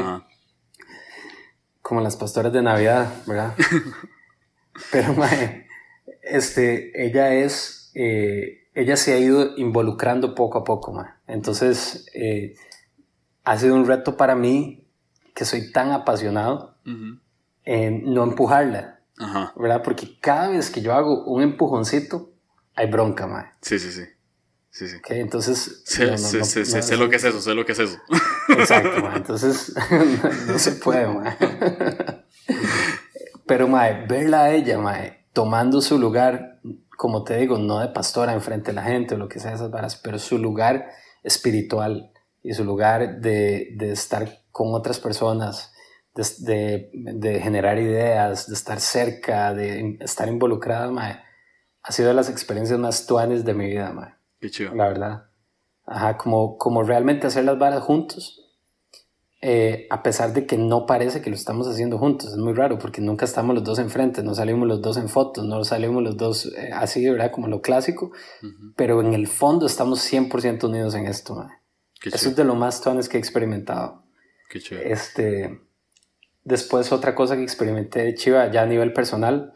[1.83, 3.55] Como las pastoras de Navidad, ¿verdad?
[4.93, 5.67] Pero, mae,
[6.23, 11.09] este, ella es, eh, ella se ha ido involucrando poco a poco, mae.
[11.27, 12.55] Entonces, eh,
[13.45, 14.87] ha sido un reto para mí,
[15.35, 16.77] que soy tan apasionado,
[17.65, 19.53] en no empujarla, Ajá.
[19.57, 19.83] ¿verdad?
[19.83, 22.31] Porque cada vez que yo hago un empujoncito,
[22.75, 23.47] hay bronca, mae.
[23.61, 24.03] Sí, sí, sí.
[24.77, 24.97] Sí, sí.
[24.97, 25.11] ¿ok?
[25.13, 27.73] Entonces, Sé, no, no, sé- no, sé- sé- lo que es eso, sé lo que
[27.73, 27.97] es eso.
[28.51, 29.17] Exacto, mae.
[29.17, 29.73] Entonces,
[30.49, 31.35] no, se puede, mae.
[33.47, 36.61] Pero, mae, verla a ella, mae, tomando su lugar,
[36.97, 39.71] como te digo, no de pastora enfrente de la gente o lo que sea esas
[39.71, 40.91] varas, pero su lugar
[41.23, 42.13] espiritual
[42.43, 45.73] y su lugar de, de estar con otras personas,
[46.15, 51.21] de, de, de generar ideas, de estar cerca, de estar involucrada, mae,
[51.83, 54.75] ha sido de las experiencias más tuanes de mi vida, mae Qué chido.
[54.75, 55.27] la verdad.
[55.87, 58.43] Ajá, como, como realmente hacer las varas juntos,
[59.41, 62.33] eh, a pesar de que no parece que lo estamos haciendo juntos.
[62.33, 65.45] Es muy raro porque nunca estamos los dos enfrente, no salimos los dos en fotos,
[65.45, 67.31] no salimos los dos eh, así, ¿verdad?
[67.31, 68.07] Como lo clásico,
[68.43, 68.73] Ujú.
[68.77, 71.47] pero en el fondo estamos 100% unidos en esto.
[72.01, 74.03] Qué Eso es de lo más tones que he experimentado.
[74.51, 74.81] Qué chido.
[74.83, 75.61] Este,
[76.43, 79.53] después otra cosa que experimenté Chiva ya a nivel personal,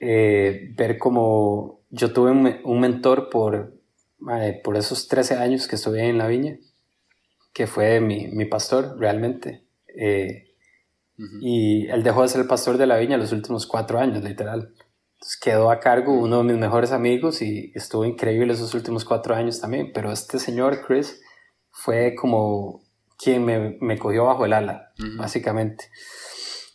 [0.00, 3.77] eh, ver como yo tuve un, un mentor por,
[4.32, 6.58] eh, por esos 13 años que estuve en la viña,
[7.52, 9.64] que fue mi, mi pastor realmente.
[9.96, 10.44] Eh,
[11.18, 11.38] Ujú.
[11.40, 14.72] y él dejó de ser el pastor de la viña los últimos cuatro años, literal.
[15.14, 19.34] Entonces quedó a cargo uno de mis mejores amigos y estuvo increíble esos últimos cuatro
[19.34, 19.90] años también.
[19.92, 21.20] Pero este señor, Chris,
[21.72, 22.84] fue como
[23.18, 25.16] quien me, me cogió bajo el ala, Ujú.
[25.18, 25.86] básicamente.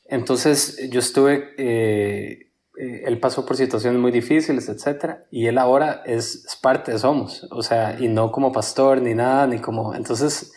[0.05, 6.01] Entonces yo estuve, eh, eh, él pasó por situaciones muy difíciles, etcétera, y él ahora
[6.05, 9.93] es, es parte de Somos, o sea, y no como pastor ni nada, ni como,
[9.93, 10.53] entonces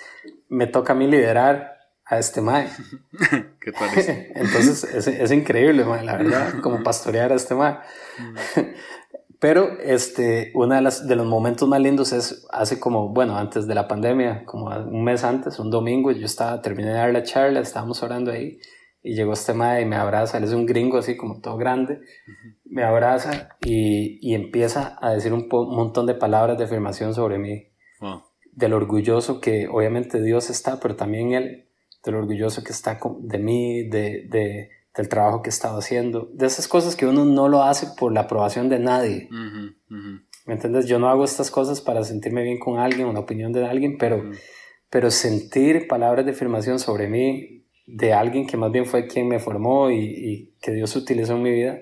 [0.49, 2.69] me toca a mí liderar a este mae.
[3.61, 4.09] ¿Qué tal es?
[4.35, 7.79] Entonces es, es increíble, mae, la verdad, como pastorear a este mae.
[9.39, 13.67] Pero este, uno de, las, de los momentos más lindos es hace como, bueno, antes
[13.67, 17.23] de la pandemia, como un mes antes, un domingo, yo estaba, terminé de dar la
[17.23, 18.59] charla, estábamos orando ahí,
[19.07, 22.01] y llegó este mae y me abraza, él es un gringo así como todo grande,
[22.65, 27.69] me abraza y, y empieza a decir un, montón de palabras de afirmación sobre mí,
[28.51, 31.69] del orgulloso que obviamente Dios está, pero también él,
[32.05, 36.47] del orgulloso que está de mí, de, de, del trabajo que he estado haciendo, de
[36.47, 39.29] esas cosas que uno no lo hace por la aprobación de nadie.
[40.47, 40.87] ¿Me entiendes?
[40.87, 44.31] Yo no hago estas cosas para sentirme bien con alguien la opinión de alguien, pero,
[44.91, 47.57] pero sentir palabras de afirmación sobre mí
[47.87, 51.53] de alguien que más bien fue quien me formó y, que Dios utilizó en mi
[51.53, 51.79] vida,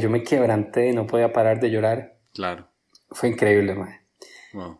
[0.00, 2.18] yo me quebranté y no podía parar de llorar.
[2.32, 2.68] Claro.
[3.10, 3.74] Fue increíble,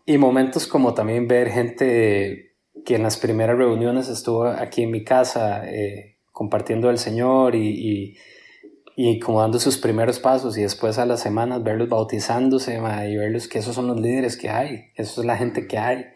[0.06, 5.04] Y momentos como también ver gente que en las primeras reuniones estuvo aquí en mi
[5.04, 8.16] casa eh, compartiendo el Señor y
[9.00, 13.46] y como dando sus primeros pasos y después a las semanas verlos bautizándose y verlos
[13.46, 16.06] que esos son los líderes que hay, eso es la gente que hay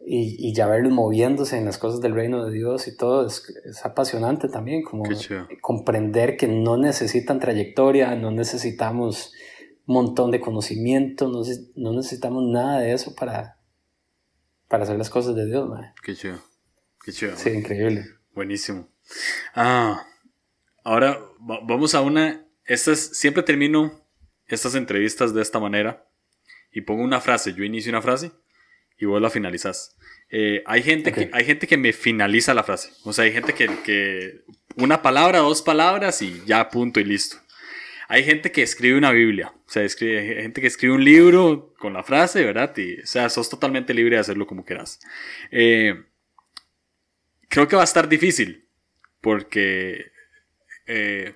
[0.00, 3.44] y, y ya verlos moviéndose en las cosas del reino de Dios y todo es,
[3.64, 5.04] es apasionante también como
[5.60, 9.32] comprender que no necesitan trayectoria, no necesitamos
[9.86, 11.42] un montón de conocimiento, no,
[11.76, 13.58] no necesitamos nada de eso para,
[14.68, 15.68] para hacer las cosas de Dios.
[15.68, 15.92] Man.
[16.02, 16.38] Qué chido,
[17.04, 17.36] qué chido.
[17.36, 18.04] Sí, increíble.
[18.34, 18.88] Buenísimo.
[19.54, 20.06] Ah,
[20.84, 22.46] Ahora vamos a una.
[22.64, 24.06] Estas, siempre termino
[24.46, 26.06] estas entrevistas de esta manera
[26.72, 27.54] y pongo una frase.
[27.54, 28.32] Yo inicio una frase
[29.00, 29.96] y vos la finalizas.
[30.28, 32.90] Eh, hay, gente que, hay gente que me finaliza la frase.
[33.04, 34.42] O sea, hay gente que, que
[34.76, 37.36] una palabra, dos palabras y ya punto y listo.
[38.08, 39.52] Hay gente que escribe una Biblia.
[39.54, 42.76] O sea, escribe, hay gente que escribe un libro con la frase, ¿verdad?
[42.76, 45.00] Y, o sea, sos totalmente libre de hacerlo como quieras.
[45.50, 46.04] Eh,
[47.48, 48.66] creo que va a estar difícil
[49.20, 50.10] porque
[50.86, 51.34] eh,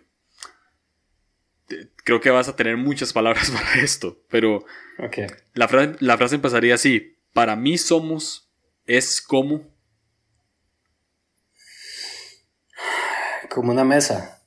[2.04, 4.64] creo que vas a tener muchas palabras para esto, pero
[5.54, 7.13] la, frase, la frase empezaría así.
[7.35, 8.51] Para mí somos
[8.87, 9.74] es como...
[13.51, 14.43] Como una mesa.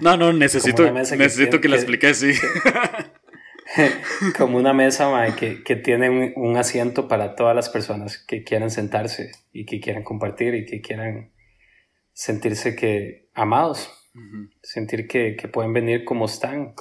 [0.00, 2.32] No, no, necesito, necesito que, la expliques, sí.
[4.36, 9.32] como una mesa que, que, tiene un, asiento para todas las personas que quieran sentarse
[9.52, 11.32] y que quieran compartir y que quieran
[12.12, 13.90] sentirse que amados,
[14.62, 16.74] sentir que, que, pueden venir como están,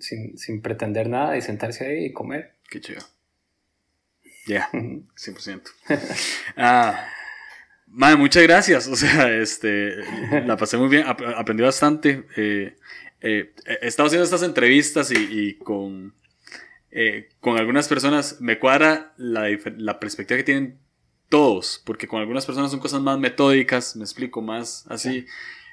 [0.00, 2.54] sin, sin, pretender nada y sentarse ahí y comer.
[2.68, 3.02] Qué chido.
[4.46, 5.62] Ya, 100%.
[6.56, 7.08] ah,
[7.86, 8.86] madre, muchas gracias.
[8.86, 9.96] O sea, este,
[10.46, 12.24] la pasé muy bien, aprendí bastante.
[12.36, 12.76] Eh,
[13.20, 16.14] eh, he estado haciendo estas entrevistas y, y con,
[16.90, 20.78] eh, con algunas personas me cuadra la, la perspectiva que tienen
[21.28, 25.26] todos, porque con algunas personas son cosas más metódicas, me explico más así.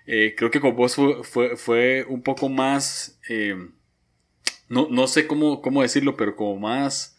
[0.06, 3.56] Eh, creo que con vos fue, fue, un poco más, eh,
[4.74, 7.18] no, no, sé cómo, cómo decirlo, pero como más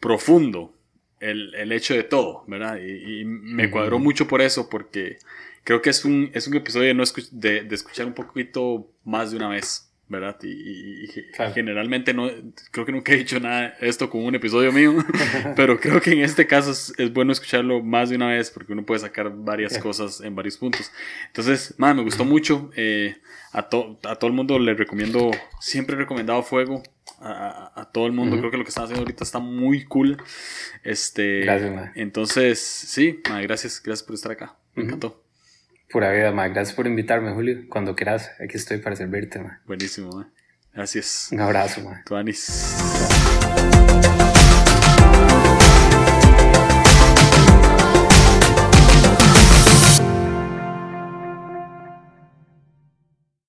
[0.00, 0.74] profundo
[1.20, 2.78] el, el hecho de todo, ¿verdad?
[2.80, 5.18] Y, me cuadró mucho por eso, porque
[5.64, 9.30] creo que es un, es un episodio de, no de, de escuchar un poquito más
[9.30, 9.90] de una vez.
[10.06, 10.36] ¿verdad?
[10.42, 11.08] Y,
[11.54, 12.30] generalmente no,
[12.70, 14.94] creo que nunca he dicho nada esto con un episodio mío,
[15.56, 18.84] pero creo que en este caso es, bueno escucharlo más de una vez porque uno
[18.84, 20.92] puede sacar varias cosas en varios puntos.
[21.28, 22.70] Entonces, man, me gustó mucho.
[22.76, 23.16] Eh,
[23.52, 25.30] a, a todo el mundo le recomiendo,
[25.60, 26.82] siempre he recomendado Fuego.
[27.26, 30.22] A, a todo el mundo, creo que lo que están haciendo ahorita está muy cool.
[30.82, 34.56] Este, gracias, Entonces, sí, gracias, gracias por estar acá.
[34.74, 35.24] Me encantó.
[35.90, 36.48] Pura vida, ma.
[36.48, 37.64] Gracias por invitarme, Julio.
[37.70, 39.62] Cuando quieras, aquí estoy para servirte, ma.
[39.66, 40.28] Buenísimo, ma.
[40.74, 41.28] Gracias.
[41.32, 42.02] Un abrazo, ma.
[42.04, 43.13] Tuanis.